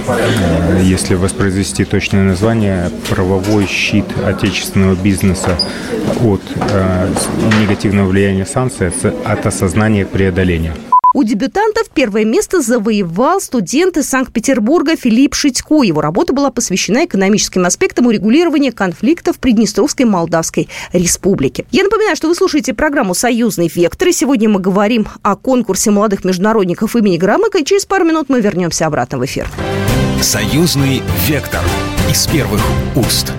э, 0.07 0.81
если 0.83 1.15
воспроизвести 1.15 1.85
точное 1.85 2.23
название, 2.23 2.89
правовой 3.09 3.67
щит 3.67 4.05
отечественного 4.25 4.95
бизнеса 4.95 5.57
от 6.23 6.41
э, 6.55 7.07
негативного 7.61 8.07
влияния 8.07 8.45
санкций, 8.45 8.89
от 9.25 9.45
осознания 9.45 10.05
преодоления. 10.05 10.73
У 11.17 11.23
дебютантов 11.23 11.89
первое 11.91 12.25
место 12.25 12.61
завоевал 12.61 13.41
студент 13.41 13.97
из 13.97 14.07
Санкт-Петербурга 14.07 14.95
Филипп 14.95 15.33
Шитько. 15.33 15.81
Его 15.81 15.99
работа 15.99 16.31
была 16.31 16.51
посвящена 16.51 17.05
экономическим 17.05 17.65
аспектам 17.65 18.05
урегулирования 18.05 18.71
конфликтов 18.71 19.37
в 19.37 19.39
Приднестровской 19.39 20.05
Молдавской 20.05 20.69
Республике. 20.93 21.65
Я 21.71 21.85
напоминаю, 21.85 22.15
что 22.15 22.27
вы 22.27 22.35
слушаете 22.35 22.75
программу 22.75 23.15
«Союзный 23.15 23.67
вектор», 23.67 24.09
и 24.09 24.11
сегодня 24.11 24.47
мы 24.47 24.59
говорим 24.59 25.07
о 25.23 25.35
конкурсе 25.35 25.89
молодых 25.89 26.23
международников 26.23 26.95
имени 26.95 27.17
Громыка, 27.17 27.57
и 27.57 27.65
через 27.65 27.87
пару 27.87 28.05
минут 28.05 28.29
мы 28.29 28.39
вернемся 28.39 28.85
обратно 28.85 29.17
в 29.17 29.25
эфир. 29.25 29.47
«Союзный 30.21 31.01
вектор» 31.25 31.61
из 32.11 32.27
первых 32.27 32.61
уст. 32.95 33.33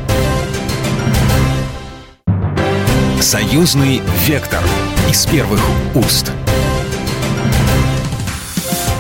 «Союзный 3.21 4.03
вектор» 4.27 4.65
из 5.09 5.25
первых 5.27 5.61
уст. 5.95 6.33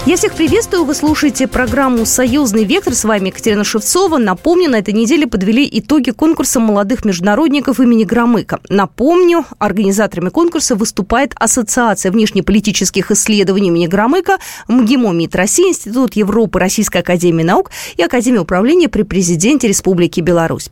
Я 0.08 0.16
всех 0.16 0.32
приветствую. 0.36 0.84
Вы 0.84 0.94
слушаете 0.94 1.46
программу 1.46 2.06
«Союзный 2.06 2.64
вектор». 2.64 2.94
С 2.94 3.04
вами 3.04 3.26
Екатерина 3.28 3.62
Шевцова. 3.62 4.16
Напомню, 4.16 4.70
на 4.70 4.76
этой 4.76 4.94
неделе 4.94 5.26
подвели 5.26 5.68
итоги 5.70 6.12
конкурса 6.12 6.60
молодых 6.60 7.04
международников 7.04 7.78
имени 7.78 8.04
Громыка. 8.04 8.58
Напомню, 8.70 9.44
организаторами 9.58 10.30
конкурса 10.30 10.76
выступает 10.76 11.34
Ассоциация 11.38 12.10
внешнеполитических 12.10 13.10
исследований 13.10 13.68
имени 13.68 13.86
Громыка, 13.86 14.38
МГИМО 14.68 15.12
МИД 15.12 15.36
России, 15.36 15.68
Институт 15.68 16.16
Европы, 16.16 16.58
Российская 16.58 17.00
академия 17.00 17.44
наук 17.44 17.70
и 17.98 18.02
Академия 18.02 18.40
управления 18.40 18.88
при 18.88 19.02
президенте 19.02 19.68
Республики 19.68 20.22
Беларусь. 20.22 20.70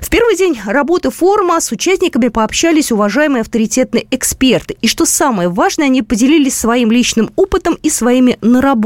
В 0.00 0.10
первый 0.10 0.36
день 0.36 0.58
работы 0.64 1.10
форума 1.10 1.60
с 1.60 1.70
участниками 1.72 2.28
пообщались 2.28 2.90
уважаемые 2.90 3.42
авторитетные 3.42 4.06
эксперты. 4.10 4.76
И 4.80 4.88
что 4.88 5.04
самое 5.04 5.50
важное, 5.50 5.86
они 5.86 6.02
поделились 6.02 6.56
своим 6.56 6.90
личным 6.90 7.30
опытом 7.36 7.76
и 7.82 7.90
своими 7.90 8.38
наработками. 8.40 8.77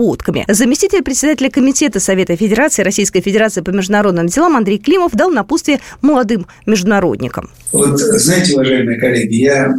Заместитель 0.49 1.03
председателя 1.03 1.51
Комитета 1.51 2.01
Совета 2.01 2.37
Федерации 2.37 2.83
Российской 2.83 3.21
Федерации 3.21 3.61
по 3.61 3.71
международным 3.71 4.27
делам 4.27 4.57
Андрей 4.57 4.79
Климов 4.79 5.13
дал 5.13 5.31
напутствие 5.31 5.81
молодым 6.01 6.47
международникам. 6.67 7.51
Вот, 7.73 7.99
знаете, 7.99 8.55
уважаемые 8.55 8.99
коллеги, 8.99 9.35
я 9.35 9.75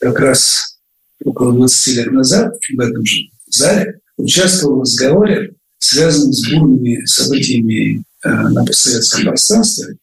как 0.00 0.18
раз 0.20 0.78
около 1.24 1.52
20 1.52 1.96
лет 1.96 2.12
назад 2.12 2.54
в 2.74 2.80
этом 2.80 3.04
же 3.04 3.16
зале 3.48 4.00
участвовал 4.16 4.78
в 4.78 4.80
разговоре, 4.82 5.52
связанном 5.78 6.32
с 6.32 6.50
бурными 6.50 7.04
событиями 7.04 8.02
э, 8.24 8.28
на 8.28 8.64
постсоветском 8.64 9.24
пространстве, 9.24 9.96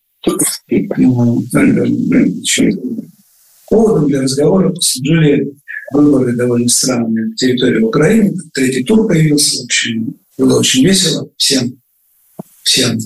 Поводом 3.69 4.07
для 4.07 4.21
разговора 4.21 4.69
послужили 4.69 5.53
выборы 5.91 6.35
довольно 6.35 6.69
странные 6.69 7.27
на 7.27 7.35
территории 7.35 7.81
Украины. 7.81 8.35
Третий 8.53 8.83
тур 8.83 9.07
появился. 9.07 9.61
В 9.61 9.65
общем, 9.65 10.15
было 10.37 10.59
очень 10.59 10.85
весело 10.85 11.29
всем. 11.37 11.79
Всем 12.63 12.99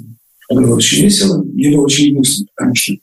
было 0.54 0.76
очень 0.76 1.04
весело. 1.04 1.44
Мне 1.44 1.72
было 1.72 1.86
очень 1.86 2.14
грустно, 2.14 2.46
потому 2.56 2.76
что 2.76 2.94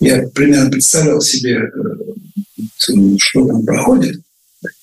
я 0.00 0.28
примерно 0.28 0.70
представлял 0.70 1.20
себе, 1.20 1.56
э, 1.56 3.16
что 3.18 3.46
там 3.46 3.64
проходит. 3.64 4.20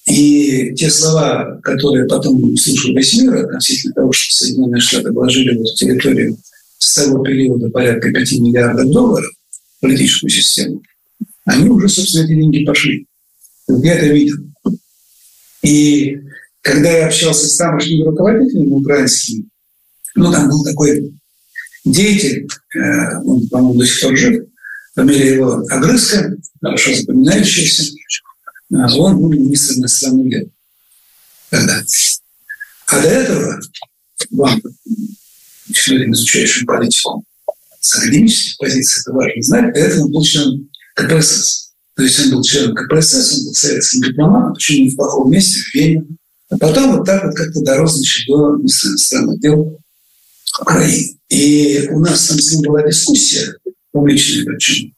И 0.08 0.74
те 0.76 0.90
слова, 0.90 1.60
которые 1.64 2.08
потом 2.08 2.56
слушал 2.58 2.96
весь 2.96 3.14
мир 3.20 3.46
относительно 3.46 3.94
того, 3.94 4.12
что 4.12 4.36
Соединенные 4.36 4.82
Штаты 4.82 5.12
вложили 5.12 5.58
в 5.58 5.74
территорию 5.76 6.38
с 6.78 6.94
того 6.96 7.24
периода 7.24 7.70
порядка 7.70 8.12
5 8.12 8.32
миллиардов 8.34 8.92
долларов 8.92 9.32
в 9.78 9.82
политическую 9.82 10.30
систему, 10.30 10.82
они 11.46 11.70
уже, 11.70 11.90
собственно, 11.90 12.26
эти 12.26 12.36
деньги 12.36 12.66
пошли. 12.66 13.08
Я 13.68 13.96
это 13.96 14.08
видел. 14.08 14.38
И 15.64 16.18
когда 16.62 16.90
я 16.90 17.08
общался 17.08 17.48
с 17.48 17.58
тамошними 17.58 18.04
руководителями 18.04 18.74
украинскими, 18.74 19.46
ну, 20.16 20.32
там 20.32 20.50
был 20.50 20.64
такой 20.64 21.14
деятель, 21.84 22.48
э, 22.76 23.18
он, 23.24 23.48
по-моему, 23.50 23.80
до 23.80 23.86
сих 23.86 24.02
пор 24.02 24.18
жив, 24.18 24.46
фамилия 24.94 25.36
его 25.36 25.64
Огрызка, 25.70 26.36
хорошо 26.62 26.94
запоминающаяся, 26.96 27.94
а 28.74 28.96
он 28.96 29.18
был 29.18 29.30
министром 29.30 29.80
иностранных 29.80 30.30
дел 30.30 30.50
тогда. 31.50 31.84
А 32.88 33.02
до 33.02 33.08
этого 33.08 33.60
вам 34.32 34.62
человек, 35.74 36.10
изучающим 36.10 36.66
политику 36.66 37.24
с 37.80 37.98
академических 37.98 38.58
позиций, 38.58 39.02
это 39.02 39.12
важно 39.12 39.42
знать, 39.42 39.74
для 39.74 39.86
этого 39.86 40.08
был 40.08 40.24
членом 40.24 40.70
КПСС. 40.96 41.65
То 41.96 42.04
есть 42.04 42.20
он 42.20 42.32
был 42.32 42.44
членом 42.44 42.76
КПСС, 42.76 43.38
он 43.38 43.46
был 43.46 43.54
советским 43.54 44.02
дипломатом, 44.02 44.54
причем 44.54 44.84
не 44.84 44.90
в 44.92 44.96
плохом 44.96 45.32
месте, 45.32 45.60
в 45.60 45.76
Вене. 45.76 46.06
А 46.50 46.58
потом 46.58 46.98
вот 46.98 47.06
так 47.06 47.24
вот 47.24 47.36
как-то 47.36 47.62
дорос 47.62 47.96
значит, 47.96 48.28
до 48.28 48.58
министра 48.58 48.90
иностранных 48.90 49.40
дел 49.40 49.80
Украины. 50.62 51.18
И 51.30 51.88
у 51.92 52.00
нас 52.00 52.28
там 52.28 52.40
с 52.40 52.52
ним 52.52 52.62
была 52.62 52.84
дискуссия 52.84 53.56
публичная 53.92 54.46
причем, 54.46 54.94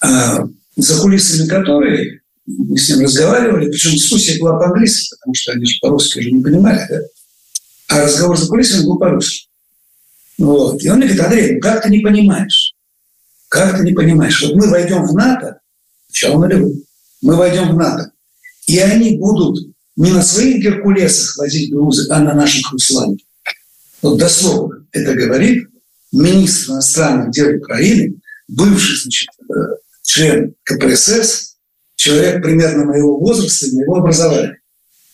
а, 0.00 0.48
за 0.76 1.00
кулисами 1.00 1.46
которой 1.48 2.20
мы 2.46 2.76
с 2.76 2.88
ним 2.88 3.04
разговаривали, 3.04 3.70
причем 3.70 3.92
дискуссия 3.92 4.38
была 4.40 4.58
по-английски, 4.58 5.14
потому 5.14 5.34
что 5.34 5.52
они 5.52 5.64
же 5.64 5.76
по-русски 5.80 6.18
уже 6.18 6.30
не 6.32 6.42
понимали, 6.42 6.86
да? 6.88 7.00
а 7.88 8.02
разговор 8.02 8.36
за 8.36 8.48
кулисами 8.48 8.84
был 8.84 8.98
по-русски. 8.98 9.48
Вот. 10.38 10.82
И 10.82 10.88
он 10.88 10.98
мне 10.98 11.06
говорит, 11.06 11.24
Андрей, 11.24 11.52
ну 11.54 11.60
как 11.60 11.82
ты 11.82 11.90
не 11.90 12.00
понимаешь? 12.00 12.74
Как 13.48 13.76
ты 13.76 13.84
не 13.84 13.92
понимаешь? 13.92 14.42
Вот 14.42 14.56
мы 14.56 14.68
войдем 14.68 15.04
в 15.04 15.14
НАТО, 15.14 15.59
начало 16.10 16.40
нулевых, 16.40 16.76
мы 17.22 17.36
войдем 17.36 17.70
в 17.70 17.76
НАТО, 17.76 18.12
и 18.66 18.78
они 18.78 19.16
будут 19.16 19.74
не 19.96 20.10
на 20.10 20.22
своих 20.22 20.62
Геркулесах 20.62 21.36
возить 21.38 21.72
грузы, 21.72 22.06
а 22.10 22.20
на 22.20 22.34
наших 22.34 22.72
Руслане. 22.72 23.18
Вот 24.02 24.18
дословно 24.18 24.86
это 24.92 25.14
говорит 25.14 25.68
министр 26.12 26.72
иностранных 26.72 27.30
дел 27.30 27.56
Украины, 27.56 28.14
бывший 28.48 29.02
значит, 29.02 29.28
э, 29.48 29.54
член 30.02 30.54
КПСС, 30.64 31.56
человек 31.96 32.42
примерно 32.42 32.86
моего 32.86 33.18
возраста 33.18 33.66
и 33.66 33.72
моего 33.72 33.96
образования. 33.96 34.58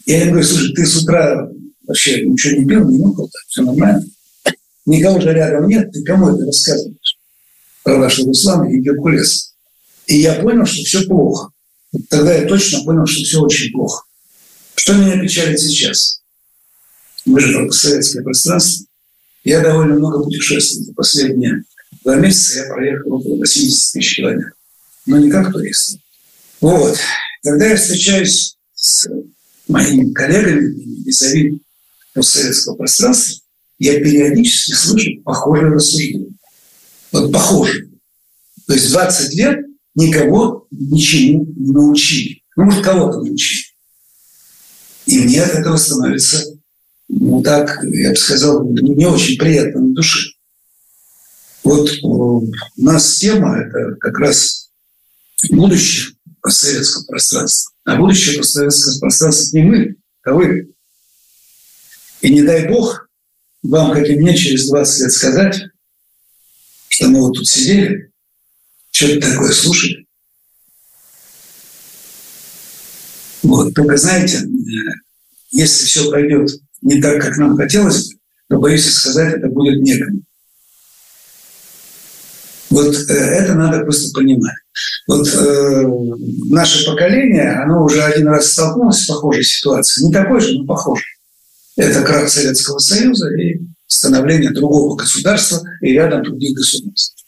Я 0.06 0.20
ему 0.20 0.32
говорю, 0.32 0.46
слушай, 0.46 0.72
ты 0.74 0.86
с 0.86 1.02
утра 1.02 1.48
вообще 1.86 2.24
ничего 2.24 2.60
не 2.60 2.66
пил, 2.66 2.88
не 2.88 2.98
нюхал, 2.98 3.28
так 3.28 3.42
все 3.48 3.62
нормально. 3.62 4.04
Никого 4.86 5.20
же 5.20 5.32
рядом 5.32 5.66
нет, 5.66 5.90
ты 5.90 6.02
кому 6.04 6.28
это 6.28 6.44
рассказываешь? 6.46 7.18
Про 7.82 7.98
вашего 7.98 8.28
Руслана 8.28 8.70
и 8.70 8.80
Геркулеса. 8.80 9.55
И 10.06 10.18
я 10.18 10.34
понял, 10.40 10.64
что 10.66 10.82
все 10.84 11.02
плохо. 11.06 11.50
Тогда 12.08 12.34
я 12.34 12.46
точно 12.46 12.84
понял, 12.84 13.06
что 13.06 13.24
все 13.24 13.40
очень 13.40 13.72
плохо. 13.72 14.04
Что 14.74 14.94
меня 14.94 15.20
печалит 15.20 15.58
сейчас? 15.58 16.20
Мы 17.24 17.40
же 17.40 17.52
только 17.52 17.72
советское 17.72 18.22
пространство. 18.22 18.86
Я 19.42 19.60
довольно 19.60 19.94
много 19.94 20.22
путешествую. 20.22 20.84
За 20.84 20.92
последние 20.94 21.64
два 22.04 22.16
месяца 22.16 22.60
я 22.60 22.72
проехал 22.72 23.14
около 23.14 23.36
80 23.36 23.92
тысяч 23.92 24.16
километров. 24.16 24.52
Но 25.06 25.18
не 25.18 25.30
как 25.30 25.52
турист. 25.52 25.98
Вот. 26.60 26.96
Когда 27.42 27.66
я 27.66 27.76
встречаюсь 27.76 28.56
с 28.74 29.08
моими 29.68 30.12
коллегами, 30.12 31.04
визави 31.04 31.60
постсоветского 32.14 32.76
пространства, 32.76 33.40
я 33.78 33.98
периодически 34.00 34.72
слышу 34.72 35.22
похожие 35.24 35.72
рассуждения. 35.72 36.30
Вот 37.12 37.32
похожие. 37.32 37.88
То 38.66 38.74
есть 38.74 38.90
20 38.90 39.34
лет 39.34 39.65
никого 39.96 40.68
ничему 40.70 41.46
не 41.56 41.72
научили. 41.72 42.42
Ну, 42.54 42.64
может, 42.64 42.84
кого-то 42.84 43.20
научили. 43.20 43.64
И 45.06 45.18
мне 45.20 45.42
от 45.42 45.52
этого 45.54 45.76
становится, 45.76 46.44
ну 47.08 47.42
так, 47.42 47.82
я 47.82 48.10
бы 48.10 48.16
сказал, 48.16 48.64
не 48.64 49.06
очень 49.06 49.38
приятно 49.38 49.80
на 49.80 49.94
душе. 49.94 50.30
Вот 51.64 51.90
у 52.02 52.48
нас 52.76 53.16
тема– 53.16 53.58
это 53.58 53.96
как 53.96 54.18
раз 54.18 54.70
будущее 55.50 56.14
постсоветского 56.40 57.04
пространства. 57.06 57.72
А 57.84 57.96
будущее 57.96 58.38
постсоветского 58.38 59.00
пространства 59.00 59.56
не 59.56 59.64
мы, 59.64 59.96
а 60.24 60.32
вы. 60.32 60.70
И 62.20 62.32
не 62.32 62.42
дай 62.42 62.68
бог 62.68 63.08
вам, 63.62 63.92
как 63.92 64.08
и 64.08 64.16
мне, 64.16 64.36
через 64.36 64.68
20 64.68 65.00
лет 65.00 65.12
сказать, 65.12 65.62
что 66.88 67.08
мы 67.08 67.20
вот 67.20 67.34
тут 67.34 67.48
сидели, 67.48 68.10
что-то 68.96 69.30
такое 69.30 69.52
слушали. 69.52 70.06
Вот. 73.42 73.74
Только 73.74 73.98
знаете, 73.98 74.40
если 75.50 75.84
все 75.84 76.08
пройдет 76.08 76.50
не 76.80 77.00
так, 77.02 77.20
как 77.20 77.36
нам 77.36 77.56
хотелось 77.56 78.08
бы, 78.08 78.18
то, 78.48 78.58
боюсь 78.58 78.90
сказать, 78.90 79.34
это 79.34 79.48
будет 79.48 79.82
некому. 79.82 80.22
Вот 82.70 82.94
э, 82.94 83.12
это 83.12 83.54
надо 83.54 83.80
просто 83.84 84.12
понимать. 84.14 84.56
Вот 85.06 85.28
э, 85.28 85.86
наше 86.48 86.86
поколение, 86.86 87.52
оно 87.52 87.84
уже 87.84 88.02
один 88.02 88.28
раз 88.28 88.52
столкнулось 88.52 89.02
с 89.02 89.06
похожей 89.06 89.44
ситуацией. 89.44 90.06
Не 90.06 90.12
такой 90.12 90.40
же, 90.40 90.58
но 90.58 90.64
похожей. 90.64 91.06
Это 91.76 92.02
крах 92.02 92.30
Советского 92.30 92.78
Союза 92.78 93.28
и 93.36 93.60
становление 93.86 94.52
другого 94.52 94.96
государства 94.96 95.62
и 95.82 95.92
рядом 95.92 96.22
других 96.22 96.56
государств. 96.56 97.25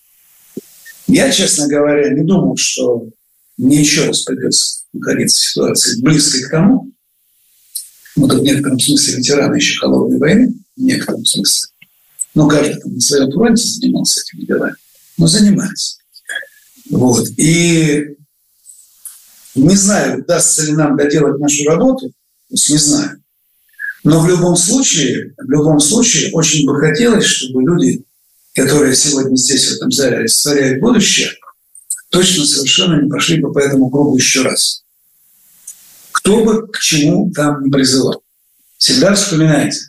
Я, 1.08 1.30
честно 1.32 1.66
говоря, 1.66 2.12
не 2.12 2.22
думал, 2.22 2.56
что 2.56 3.08
мне 3.56 3.80
еще 3.80 4.06
раз 4.06 4.22
придется 4.22 4.84
находиться 4.92 5.40
в 5.40 5.50
ситуации 5.50 6.02
близкой 6.02 6.42
к 6.42 6.50
тому, 6.50 6.92
вот 8.16 8.32
в 8.34 8.42
некотором 8.42 8.78
смысле 8.78 9.16
ветераны 9.16 9.56
еще 9.56 9.78
холодной 9.78 10.18
войны, 10.18 10.54
в 10.76 10.80
некотором 10.80 11.24
смысле. 11.24 11.70
Но 12.34 12.46
каждый 12.46 12.80
там 12.80 12.94
на 12.94 13.00
своем 13.00 13.32
фронте 13.32 13.64
занимался 13.64 14.20
этими 14.20 14.44
делами. 14.44 14.74
Но 15.16 15.26
занимается. 15.26 15.98
Вот. 16.90 17.26
И 17.36 18.16
не 19.54 19.76
знаю, 19.76 20.20
удастся 20.20 20.64
ли 20.64 20.72
нам 20.72 20.96
доделать 20.96 21.40
нашу 21.40 21.64
работу, 21.64 22.08
то 22.08 22.14
есть 22.50 22.70
не 22.70 22.76
знаю. 22.76 23.22
Но 24.04 24.20
в 24.20 24.28
любом 24.28 24.56
случае, 24.56 25.34
в 25.36 25.50
любом 25.50 25.80
случае, 25.80 26.30
очень 26.32 26.66
бы 26.66 26.78
хотелось, 26.78 27.24
чтобы 27.24 27.62
люди, 27.62 28.04
которые 28.58 28.94
сегодня 28.94 29.36
здесь, 29.36 29.68
в 29.68 29.72
этом 29.76 29.90
зале, 29.90 30.18
олицетворяют 30.18 30.80
будущее, 30.80 31.30
точно 32.10 32.44
совершенно 32.44 33.02
не 33.02 33.08
пошли 33.08 33.40
бы 33.40 33.52
по 33.52 33.58
этому 33.58 33.90
кругу 33.90 34.16
еще 34.16 34.42
раз. 34.42 34.84
Кто 36.12 36.44
бы 36.44 36.66
к 36.68 36.78
чему 36.78 37.30
там 37.32 37.62
не 37.62 37.70
призывал. 37.70 38.22
Всегда 38.76 39.14
вспоминайте 39.14 39.80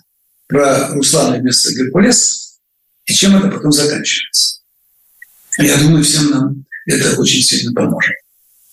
про 0.48 0.90
Руслана 0.90 1.38
вместо 1.38 1.74
Геркулеса 1.74 2.58
и 3.06 3.14
чем 3.14 3.38
это 3.38 3.50
потом 3.56 3.72
заканчивается. 3.72 4.62
Я 5.58 5.78
думаю, 5.78 6.04
всем 6.04 6.30
нам 6.30 6.66
это 6.86 7.20
очень 7.20 7.42
сильно 7.42 7.74
поможет. 7.74 8.16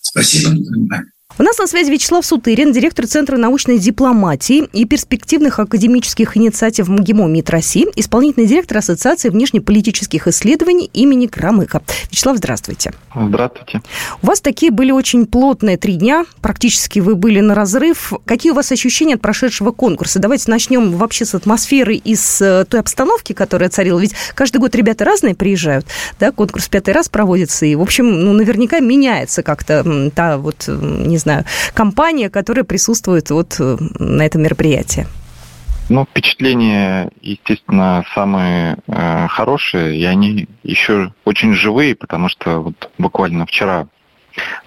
Спасибо 0.01 0.49
за 0.49 0.71
внимание. 0.71 1.11
У 1.39 1.43
нас 1.43 1.59
на 1.59 1.67
связи 1.67 1.91
Вячеслав 1.91 2.25
Сутырин, 2.25 2.71
директор 2.71 3.05
Центра 3.05 3.37
научной 3.37 3.77
дипломатии 3.77 4.67
и 4.73 4.85
перспективных 4.85 5.59
академических 5.59 6.35
инициатив 6.35 6.87
МГИМО 6.87 7.27
МИД 7.27 7.51
России, 7.51 7.85
исполнительный 7.95 8.47
директор 8.47 8.77
Ассоциации 8.79 9.29
внешнеполитических 9.29 10.27
исследований 10.27 10.89
имени 10.93 11.27
Крамыка. 11.27 11.83
Вячеслав, 12.09 12.37
здравствуйте. 12.37 12.91
Здравствуйте. 13.15 13.83
У 14.23 14.25
вас 14.25 14.41
такие 14.41 14.71
были 14.71 14.89
очень 14.89 15.27
плотные 15.27 15.77
три 15.77 15.93
дня, 15.93 16.25
практически 16.41 17.01
вы 17.01 17.13
были 17.13 17.39
на 17.39 17.53
разрыв. 17.53 18.13
Какие 18.25 18.51
у 18.51 18.55
вас 18.55 18.71
ощущения 18.71 19.13
от 19.13 19.21
прошедшего 19.21 19.71
конкурса? 19.71 20.17
Давайте 20.17 20.49
начнем 20.49 20.93
вообще 20.93 21.23
с 21.23 21.35
атмосферы 21.35 21.97
и 21.97 22.15
с 22.15 22.41
э, 22.41 22.65
той 22.65 22.79
обстановки, 22.79 23.33
которая 23.33 23.69
царила. 23.69 23.99
Ведь 23.99 24.15
каждый 24.33 24.57
год 24.57 24.73
ребята 24.73 25.05
разные 25.05 25.35
приезжают, 25.35 25.85
да, 26.19 26.31
конкурс 26.31 26.67
пятый 26.67 26.95
раз 26.95 27.09
проводится, 27.09 27.67
и, 27.67 27.75
в 27.75 27.81
общем, 27.83 28.09
ну, 28.21 28.33
наверняка 28.33 28.79
меняется 28.79 29.43
как-то 29.43 30.09
та 30.15 30.37
вот, 30.37 30.65
не 30.67 31.17
знаю, 31.17 31.26
знаю, 31.27 31.45
компания, 31.73 32.29
которая 32.29 32.63
присутствует 32.63 33.29
вот 33.29 33.57
э, 33.59 33.77
на 33.99 34.25
этом 34.25 34.43
мероприятии? 34.43 35.05
Ну, 35.89 36.05
впечатления, 36.05 37.09
естественно, 37.21 38.03
самые 38.13 38.77
э, 38.87 39.27
хорошие, 39.29 39.97
и 39.97 40.03
они 40.05 40.47
еще 40.63 41.13
очень 41.25 41.53
живые, 41.53 41.95
потому 41.95 42.29
что 42.29 42.59
вот 42.59 42.89
буквально 42.97 43.45
вчера 43.45 43.87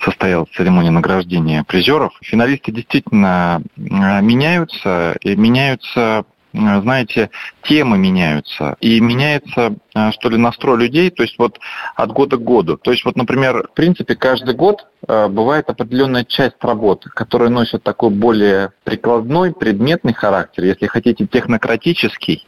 состоялась 0.03 0.49
церемония 0.55 0.91
награждения 0.91 1.65
призеров. 1.65 2.13
Финалисты 2.23 2.73
действительно 2.73 3.63
э, 3.77 3.81
меняются, 4.23 5.17
и 5.21 5.37
меняются 5.37 6.25
знаете, 6.53 7.31
темы 7.63 7.99
меняются. 7.99 8.77
И 8.81 9.01
меняется, 9.01 9.75
э, 9.95 10.11
что 10.13 10.29
ли, 10.29 10.37
настрой 10.37 10.79
людей, 10.79 11.11
то 11.11 11.23
есть 11.23 11.39
вот 11.39 11.59
от 11.95 12.13
года 12.13 12.37
к 12.37 12.43
году. 12.43 12.77
То 12.77 12.91
есть 12.91 13.05
вот, 13.05 13.17
например, 13.17 13.69
в 13.69 13.75
принципе, 13.75 14.17
каждый 14.17 14.55
год 14.55 14.87
э, 15.07 15.29
бывает 15.29 15.69
определенная 15.69 16.25
часть 16.25 16.57
работы, 16.61 17.09
которая 17.11 17.51
носит 17.51 17.83
такой 17.83 18.11
более 18.11 18.73
прикладной, 18.85 19.53
предметный 19.53 20.13
характер, 20.13 20.65
если 20.65 20.87
хотите, 20.87 21.27
технократический. 21.27 22.47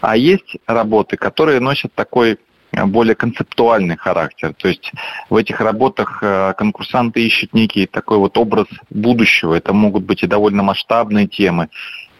А 0.00 0.16
есть 0.16 0.56
работы, 0.66 1.16
которые 1.16 1.60
носят 1.60 1.94
такой 1.94 2.38
более 2.72 3.14
концептуальный 3.14 3.96
характер. 3.96 4.54
То 4.54 4.68
есть 4.68 4.92
в 5.28 5.36
этих 5.36 5.60
работах 5.60 6.22
конкурсанты 6.56 7.24
ищут 7.24 7.52
некий 7.52 7.86
такой 7.86 8.18
вот 8.18 8.38
образ 8.38 8.66
будущего. 8.90 9.54
Это 9.54 9.72
могут 9.72 10.04
быть 10.04 10.22
и 10.22 10.26
довольно 10.26 10.62
масштабные 10.62 11.26
темы, 11.26 11.68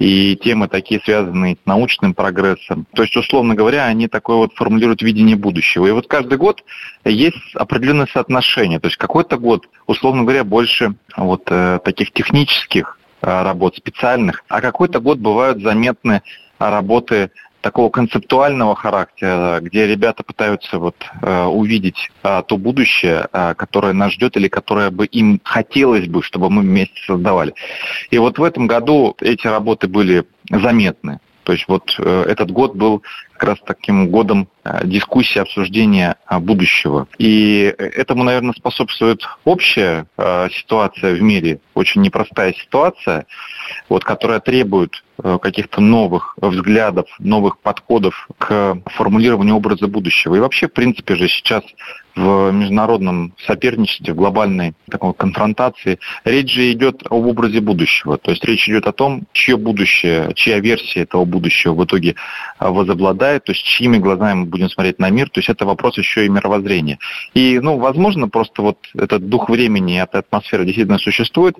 и 0.00 0.34
темы 0.34 0.66
такие 0.66 1.00
связанные 1.04 1.56
с 1.56 1.66
научным 1.66 2.14
прогрессом. 2.14 2.86
То 2.94 3.02
есть, 3.02 3.14
условно 3.16 3.54
говоря, 3.54 3.84
они 3.84 4.08
такое 4.08 4.36
вот 4.36 4.54
формулируют 4.54 5.02
видение 5.02 5.36
будущего. 5.36 5.86
И 5.86 5.90
вот 5.90 6.08
каждый 6.08 6.38
год 6.38 6.64
есть 7.04 7.54
определенное 7.54 8.06
соотношение. 8.06 8.80
То 8.80 8.88
есть 8.88 8.96
какой-то 8.96 9.36
год, 9.36 9.68
условно 9.86 10.22
говоря, 10.22 10.42
больше 10.42 10.94
вот 11.16 11.42
э, 11.50 11.80
таких 11.84 12.12
технических 12.12 12.98
э, 13.20 13.42
работ, 13.42 13.76
специальных, 13.76 14.42
а 14.48 14.62
какой-то 14.62 15.00
год 15.00 15.18
бывают 15.18 15.62
заметны 15.62 16.22
работы 16.58 17.30
такого 17.60 17.90
концептуального 17.90 18.74
характера, 18.74 19.60
где 19.60 19.86
ребята 19.86 20.22
пытаются 20.22 20.78
вот 20.78 20.96
э, 21.22 21.44
увидеть 21.44 22.10
э, 22.22 22.42
то 22.46 22.56
будущее, 22.56 23.28
э, 23.32 23.54
которое 23.54 23.92
нас 23.92 24.12
ждет 24.12 24.36
или 24.36 24.48
которое 24.48 24.90
бы 24.90 25.06
им 25.06 25.40
хотелось 25.44 26.06
бы, 26.06 26.22
чтобы 26.22 26.50
мы 26.50 26.62
вместе 26.62 27.00
создавали. 27.06 27.54
И 28.10 28.18
вот 28.18 28.38
в 28.38 28.42
этом 28.42 28.66
году 28.66 29.16
эти 29.20 29.46
работы 29.46 29.88
были 29.88 30.24
заметны. 30.50 31.20
То 31.44 31.52
есть 31.52 31.66
вот 31.68 31.94
э, 31.98 32.24
этот 32.28 32.50
год 32.50 32.74
был 32.74 33.02
как 33.32 33.50
раз 33.50 33.58
таким 33.64 34.08
годом 34.10 34.48
дискуссии, 34.84 35.38
обсуждения 35.38 36.16
э, 36.28 36.38
будущего. 36.38 37.06
И 37.18 37.74
этому, 37.78 38.24
наверное, 38.24 38.54
способствует 38.54 39.22
общая 39.44 40.06
э, 40.16 40.48
ситуация 40.50 41.14
в 41.14 41.22
мире, 41.22 41.60
очень 41.74 42.02
непростая 42.02 42.52
ситуация, 42.54 43.26
вот, 43.88 44.04
которая 44.04 44.40
требует 44.40 45.02
Э, 45.22 45.38
каких-то 45.40 45.80
новых 45.80 46.34
взглядов, 46.40 47.06
новых 47.18 47.58
подходов 47.58 48.28
к 48.38 48.78
формулированию 48.86 49.54
образа 49.56 49.86
будущего. 49.86 50.36
И 50.36 50.40
вообще, 50.40 50.66
в 50.66 50.72
принципе 50.72 51.14
же, 51.16 51.28
сейчас 51.28 51.62
в 52.16 52.50
международном 52.50 53.34
соперничестве, 53.46 54.14
в 54.14 54.16
глобальной 54.16 54.74
такой 54.90 55.12
конфронтации, 55.14 55.98
речь 56.24 56.52
же 56.52 56.72
идет 56.72 57.02
об 57.10 57.26
образе 57.26 57.60
будущего. 57.60 58.16
То 58.18 58.30
есть 58.30 58.44
речь 58.44 58.68
идет 58.68 58.86
о 58.86 58.92
том, 58.92 59.24
чье 59.32 59.56
будущее, 59.56 60.32
чья 60.34 60.58
версия 60.58 61.00
этого 61.00 61.24
будущего 61.24 61.74
в 61.74 61.84
итоге 61.84 62.14
возобладает, 62.58 63.44
то 63.44 63.52
есть 63.52 63.64
чьими 63.64 63.98
глазами 63.98 64.44
будем 64.50 64.68
смотреть 64.68 64.98
на 64.98 65.10
мир. 65.10 65.30
То 65.30 65.40
есть 65.40 65.48
это 65.48 65.64
вопрос 65.64 65.96
еще 65.98 66.26
и 66.26 66.28
мировоззрения. 66.28 66.98
И, 67.34 67.58
ну, 67.60 67.78
возможно, 67.78 68.28
просто 68.28 68.62
вот 68.62 68.78
этот 68.94 69.28
дух 69.28 69.48
времени, 69.48 70.02
эта 70.02 70.18
атмосфера 70.18 70.64
действительно 70.64 70.98
существует. 70.98 71.56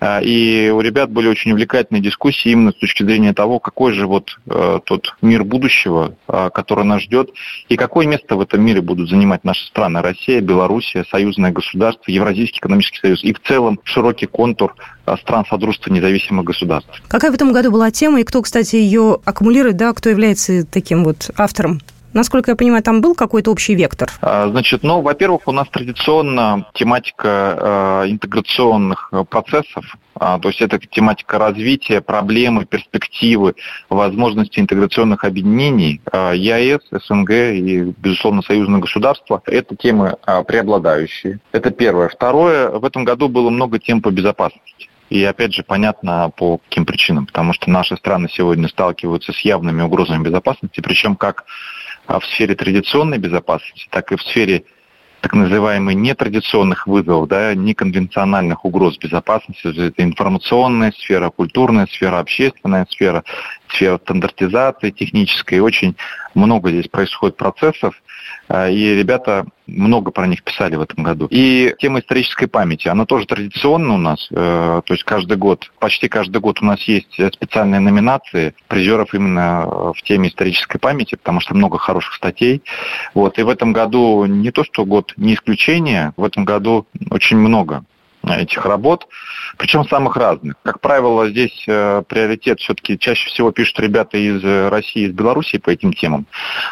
А, 0.00 0.20
и 0.20 0.70
у 0.70 0.80
ребят 0.80 1.10
были 1.10 1.28
очень 1.28 1.52
увлекательные 1.52 2.02
дискуссии 2.02 2.50
именно 2.50 2.72
с 2.72 2.76
точки 2.76 3.02
зрения 3.02 3.32
того, 3.32 3.58
какой 3.58 3.92
же 3.92 4.06
вот 4.06 4.38
э, 4.46 4.80
тот 4.84 5.14
мир 5.22 5.44
будущего, 5.44 6.16
э, 6.28 6.50
который 6.52 6.84
нас 6.84 7.02
ждет, 7.02 7.30
и 7.68 7.76
какое 7.76 8.06
место 8.06 8.36
в 8.36 8.40
этом 8.40 8.64
мире 8.64 8.80
будут 8.80 9.08
занимать 9.08 9.44
наши 9.44 9.64
страны, 9.66 10.02
Россия, 10.02 10.40
Белоруссия, 10.40 11.04
союзное 11.10 11.52
государство, 11.52 12.10
Евразийский 12.10 12.58
экономический 12.58 12.98
союз, 12.98 13.24
и 13.24 13.32
в 13.32 13.40
целом 13.40 13.78
широкий 13.84 14.26
контур 14.26 14.74
стран 15.20 15.44
Содружества 15.48 15.90
независимых 15.90 16.44
государств. 16.44 16.90
Какая 17.08 17.30
в 17.30 17.34
этом 17.34 17.52
году 17.52 17.70
была 17.70 17.90
тема, 17.90 18.20
и 18.20 18.24
кто, 18.24 18.42
кстати, 18.42 18.76
ее 18.76 19.18
аккумулирует, 19.24 19.76
да, 19.76 19.92
кто 19.92 20.10
является 20.10 20.66
таким 20.66 21.04
вот 21.04 21.30
автором? 21.36 21.80
Насколько 22.12 22.52
я 22.52 22.56
понимаю, 22.56 22.82
там 22.82 23.00
был 23.00 23.14
какой-то 23.14 23.50
общий 23.50 23.74
вектор? 23.74 24.10
А, 24.20 24.48
значит, 24.48 24.82
ну, 24.82 25.00
во-первых, 25.00 25.42
у 25.46 25.52
нас 25.52 25.68
традиционно 25.68 26.66
тематика 26.74 28.02
э, 28.04 28.10
интеграционных 28.10 29.10
процессов, 29.30 29.84
а, 30.14 30.38
то 30.38 30.48
есть 30.48 30.60
это 30.60 30.78
тематика 30.78 31.38
развития, 31.38 32.00
проблемы, 32.00 32.66
перспективы, 32.66 33.54
возможности 33.88 34.60
интеграционных 34.60 35.24
объединений. 35.24 36.00
А, 36.12 36.32
ЕАЭС, 36.32 36.82
СНГ 36.90 37.30
и, 37.30 37.94
безусловно, 37.96 38.42
союзное 38.42 38.80
государство– 38.80 39.42
это 39.46 39.74
темы 39.74 40.16
преобладающие. 40.46 41.40
Это 41.52 41.70
первое. 41.70 42.08
Второе, 42.08 42.68
в 42.70 42.84
этом 42.84 43.04
году 43.04 43.28
было 43.28 43.50
много 43.50 43.78
тем 43.78 44.02
по 44.02 44.10
безопасности. 44.10 44.88
И 45.10 45.22
опять 45.24 45.52
же 45.52 45.62
понятно 45.62 46.30
по 46.34 46.56
каким 46.56 46.86
причинам, 46.86 47.26
потому 47.26 47.52
что 47.52 47.68
наши 47.70 47.96
страны 47.96 48.28
сегодня 48.32 48.66
сталкиваются 48.68 49.32
с 49.32 49.40
явными 49.40 49.82
угрозами 49.82 50.24
безопасности, 50.24 50.80
причем 50.80 51.16
как 51.16 51.44
в 52.08 52.24
сфере 52.24 52.54
традиционной 52.54 53.18
безопасности, 53.18 53.88
так 53.90 54.12
и 54.12 54.16
в 54.16 54.22
сфере 54.22 54.64
так 55.20 55.34
называемых 55.34 55.94
нетрадиционных 55.94 56.88
вызовов, 56.88 57.28
да, 57.28 57.54
неконвенциональных 57.54 58.64
угроз 58.64 58.98
безопасности. 58.98 59.68
Это 59.68 60.02
информационная 60.02 60.92
сфера, 60.92 61.30
культурная 61.30 61.86
сфера, 61.86 62.18
общественная 62.18 62.86
сфера 62.90 63.22
стандартизации 63.74 64.90
технической. 64.90 65.60
Очень 65.60 65.96
много 66.34 66.70
здесь 66.70 66.88
происходит 66.88 67.36
процессов, 67.36 67.94
а, 68.48 68.68
и 68.68 68.94
ребята 68.94 69.46
много 69.66 70.10
про 70.10 70.26
них 70.26 70.42
писали 70.42 70.76
в 70.76 70.80
этом 70.80 71.04
году. 71.04 71.26
И 71.30 71.74
тема 71.78 72.00
исторической 72.00 72.46
памяти, 72.46 72.88
она 72.88 73.06
тоже 73.06 73.26
традиционна 73.26 73.94
у 73.94 73.98
нас, 73.98 74.28
э, 74.30 74.82
то 74.84 74.94
есть 74.94 75.04
каждый 75.04 75.36
год, 75.36 75.70
почти 75.78 76.08
каждый 76.08 76.40
год 76.40 76.60
у 76.60 76.64
нас 76.64 76.82
есть 76.82 77.14
специальные 77.34 77.80
номинации 77.80 78.54
призеров 78.68 79.14
именно 79.14 79.92
в 79.92 80.02
теме 80.02 80.28
исторической 80.28 80.78
памяти, 80.78 81.14
потому 81.14 81.40
что 81.40 81.54
много 81.54 81.78
хороших 81.78 82.14
статей. 82.14 82.62
Вот. 83.14 83.38
И 83.38 83.42
в 83.42 83.48
этом 83.48 83.72
году 83.72 84.24
не 84.26 84.50
то, 84.50 84.64
что 84.64 84.84
год 84.84 85.12
не 85.16 85.34
исключение, 85.34 86.12
в 86.16 86.24
этом 86.24 86.44
году 86.44 86.86
очень 87.10 87.36
много 87.36 87.84
этих 88.26 88.64
работ, 88.64 89.06
причем 89.56 89.86
самых 89.86 90.16
разных. 90.16 90.54
Как 90.62 90.80
правило, 90.80 91.28
здесь 91.28 91.64
э, 91.66 92.02
приоритет 92.06 92.60
все-таки 92.60 92.98
чаще 92.98 93.28
всего 93.28 93.50
пишут 93.50 93.80
ребята 93.80 94.16
из 94.16 94.42
России, 94.70 95.06
из 95.06 95.12
Белоруссии 95.12 95.58
по 95.58 95.70
этим 95.70 95.92
темам. 95.92 96.26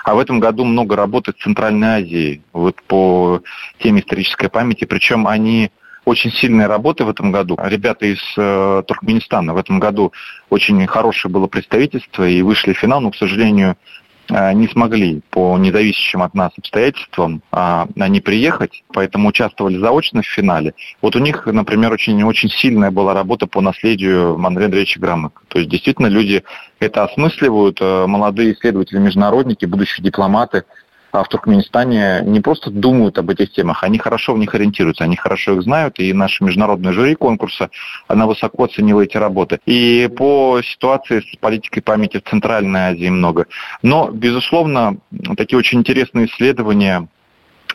А 0.05 0.15
в 0.15 0.19
этом 0.19 0.41
году 0.41 0.65
много 0.65 0.97
работы 0.97 1.33
в 1.33 1.43
Центральной 1.43 1.89
Азии 1.89 2.43
вот 2.53 2.81
по 2.83 3.43
теме 3.79 4.01
исторической 4.01 4.49
памяти, 4.49 4.85
причем 4.85 5.27
они 5.27 5.71
очень 6.05 6.33
сильные 6.33 6.67
работы 6.67 7.05
в 7.05 7.11
этом 7.11 7.31
году. 7.31 7.59
Ребята 7.63 8.07
из 8.07 8.21
э, 8.37 8.83
Туркменистана 8.87 9.53
в 9.53 9.59
этом 9.59 9.79
году 9.79 10.13
очень 10.49 10.87
хорошее 10.87 11.33
было 11.33 11.47
представительство 11.47 12.27
и 12.27 12.43
вышли 12.43 12.73
в 12.73 12.79
финал, 12.79 13.01
но, 13.01 13.11
к 13.11 13.17
сожалению, 13.17 13.77
Э, 13.77 14.10
не 14.31 14.69
смогли 14.69 15.21
по 15.31 15.59
независящим 15.59 16.23
от 16.23 16.35
нас 16.35 16.53
обстоятельствам 16.57 17.43
а, 17.51 17.89
они 17.99 18.21
приехать, 18.21 18.85
поэтому 18.93 19.29
участвовали 19.29 19.79
заочно 19.79 20.23
в 20.23 20.27
финале. 20.27 20.75
Вот 21.03 21.17
у 21.17 21.19
них, 21.19 21.47
например, 21.47 21.93
очень, 21.93 22.23
очень 22.23 22.49
сильная 22.49 22.91
была 22.91 23.15
работа 23.15 23.47
по 23.47 23.61
наследию 23.61 24.35
Андрея 24.45 24.67
Андреевича 24.67 25.01
Громыка. 25.01 25.43
То 25.49 25.59
есть 25.59 25.71
действительно 25.71 26.07
люди 26.07 26.43
это 26.79 27.05
осмысливают, 27.05 27.79
э, 27.81 28.07
молодые 28.07 28.55
исследователи-международники, 28.55 29.67
будущие 29.67 30.05
дипломаты– 30.05 30.65
в 31.13 31.25
Туркменистане 31.29 32.23
не 32.25 32.41
просто 32.41 32.71
думают 32.71 33.19
об 33.19 33.31
этих 33.31 33.53
темах, 33.53 33.83
они 33.83 33.99
хорошо 33.99 34.35
в 34.35 34.39
них 34.39 34.55
ориентируются, 34.55 35.05
они 35.05 35.17
хорошо 35.17 35.55
их 35.55 35.63
знают, 35.63 35.99
и 35.99 36.13
наше 36.13 36.45
международное 36.45 36.93
жюри 36.93 37.15
конкурса, 37.15 37.71
она 38.09 38.27
высоко 38.27 38.65
оценила 38.65 39.01
эти 39.01 39.17
работы. 39.17 39.61
И 39.67 40.09
по 40.17 40.61
ситуации 40.63 41.21
с 41.21 41.37
политикой 41.37 41.81
памяти 41.81 42.19
в 42.19 42.29
Центральной 42.29 42.81
Азии 42.81 43.09
много. 43.09 43.47
Но, 43.83 44.11
безусловно, 44.11 44.97
такие 45.37 45.59
очень 45.59 45.81
интересные 45.81 46.27
исследования 46.27 47.09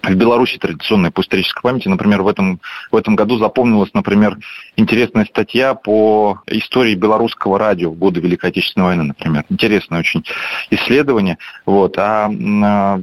в 0.09 0.15
Беларуси 0.15 0.57
традиционной 0.57 1.11
по 1.11 1.21
исторической 1.21 1.61
памяти, 1.61 1.87
например, 1.87 2.21
в 2.21 2.27
этом, 2.27 2.59
в 2.91 2.95
этом 2.95 3.15
году 3.15 3.37
запомнилась, 3.37 3.91
например, 3.93 4.37
интересная 4.75 5.25
статья 5.25 5.73
по 5.73 6.39
истории 6.47 6.95
белорусского 6.95 7.59
радио 7.59 7.89
в 7.91 7.95
годы 7.95 8.19
Великой 8.19 8.49
Отечественной 8.49 8.87
войны, 8.87 9.03
например. 9.03 9.45
Интересное 9.49 9.99
очень 9.99 10.23
исследование. 10.69 11.37
Вот. 11.65 11.97
А, 11.97 12.29
а 12.63 12.99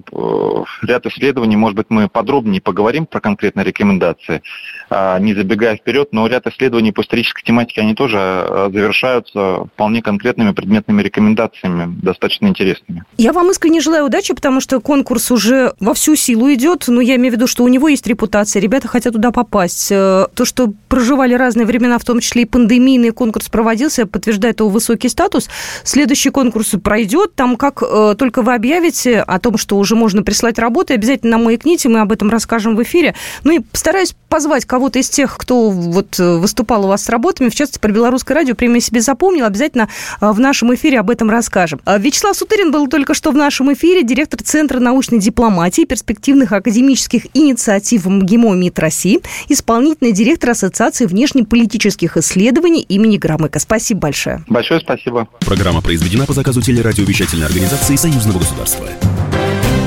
ряд 0.82 1.06
исследований, 1.06 1.56
может 1.56 1.76
быть, 1.76 1.86
мы 1.88 2.08
подробнее 2.08 2.60
поговорим 2.60 3.06
про 3.06 3.20
конкретные 3.20 3.64
рекомендации, 3.64 4.42
а, 4.90 5.18
не 5.18 5.34
забегая 5.34 5.76
вперед, 5.76 6.08
но 6.12 6.26
ряд 6.26 6.46
исследований 6.46 6.92
по 6.92 7.02
исторической 7.02 7.42
тематике, 7.42 7.80
они 7.80 7.94
тоже 7.94 8.18
а, 8.18 8.70
завершаются 8.72 9.64
вполне 9.74 10.02
конкретными 10.02 10.52
предметными 10.52 11.02
рекомендациями, 11.02 11.92
достаточно 12.02 12.46
интересными. 12.46 13.04
Я 13.18 13.32
вам 13.32 13.50
искренне 13.50 13.80
желаю 13.80 14.06
удачи, 14.06 14.34
потому 14.34 14.60
что 14.60 14.80
конкурс 14.80 15.30
уже 15.30 15.72
во 15.80 15.94
всю 15.94 16.16
силу 16.16 16.52
идет 16.52 16.88
ну, 16.92 17.00
я 17.00 17.16
имею 17.16 17.32
в 17.32 17.36
виду, 17.36 17.46
что 17.46 17.64
у 17.64 17.68
него 17.68 17.88
есть 17.88 18.06
репутация, 18.06 18.60
ребята 18.60 18.88
хотят 18.88 19.12
туда 19.14 19.30
попасть. 19.30 19.88
Э, 19.90 20.26
то, 20.34 20.44
что 20.44 20.72
проживали 20.88 21.34
разные 21.34 21.66
времена, 21.66 21.98
в 21.98 22.04
том 22.04 22.20
числе 22.20 22.42
и 22.42 22.44
пандемийный 22.44 23.10
конкурс 23.10 23.48
проводился, 23.48 24.06
подтверждает 24.06 24.60
его 24.60 24.68
высокий 24.68 25.08
статус. 25.08 25.48
Следующий 25.84 26.30
конкурс 26.30 26.74
пройдет, 26.82 27.34
там 27.34 27.56
как 27.56 27.82
э, 27.82 28.14
только 28.18 28.42
вы 28.42 28.54
объявите 28.54 29.20
о 29.20 29.38
том, 29.38 29.56
что 29.56 29.78
уже 29.78 29.96
можно 29.96 30.22
прислать 30.22 30.58
работы, 30.58 30.94
обязательно 30.94 31.32
нам 31.32 31.44
маякните, 31.44 31.88
мы 31.88 32.00
об 32.00 32.12
этом 32.12 32.28
расскажем 32.30 32.76
в 32.76 32.82
эфире. 32.82 33.14
Ну 33.44 33.52
и 33.52 33.58
постараюсь 33.60 34.14
позвать 34.28 34.64
кого-то 34.64 34.98
из 34.98 35.08
тех, 35.08 35.36
кто 35.38 35.70
вот 35.70 36.20
э, 36.20 36.36
выступал 36.36 36.84
у 36.84 36.88
вас 36.88 37.04
с 37.04 37.08
работами, 37.08 37.48
в 37.48 37.54
частности, 37.54 37.78
про 37.78 37.90
белорусское 37.90 38.36
радио, 38.36 38.54
премия 38.54 38.80
себе 38.80 39.00
запомнил, 39.00 39.46
обязательно 39.46 39.88
в 40.20 40.38
нашем 40.38 40.74
эфире 40.74 41.00
об 41.00 41.10
этом 41.10 41.30
расскажем. 41.30 41.80
Вячеслав 41.86 42.36
Сутырин 42.36 42.70
был 42.70 42.88
только 42.88 43.14
что 43.14 43.30
в 43.30 43.36
нашем 43.36 43.72
эфире, 43.72 44.02
директор 44.02 44.42
Центра 44.42 44.78
научной 44.80 45.18
дипломатии 45.18 45.84
перспективных 45.84 46.52
академий 46.52 46.81
академических 46.82 47.26
инициатив 47.34 48.06
МГИМО 48.06 48.54
МИД 48.54 48.78
России, 48.80 49.20
исполнительный 49.48 50.12
директор 50.12 50.50
Ассоциации 50.50 51.06
внешнеполитических 51.06 52.16
исследований 52.16 52.82
имени 52.82 53.16
Громыка. 53.16 53.58
Спасибо 53.60 54.00
большое. 54.00 54.44
Большое 54.48 54.80
спасибо. 54.80 55.28
Программа 55.40 55.80
произведена 55.80 56.26
по 56.26 56.32
заказу 56.32 56.60
телерадиовещательной 56.60 57.46
организации 57.46 57.96
Союзного 57.96 58.40
государства. 58.40 58.86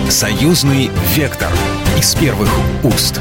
Союзный 0.10 0.90
вектор 1.16 1.52
из 1.98 2.16
первых 2.16 2.50
уст. 2.84 3.20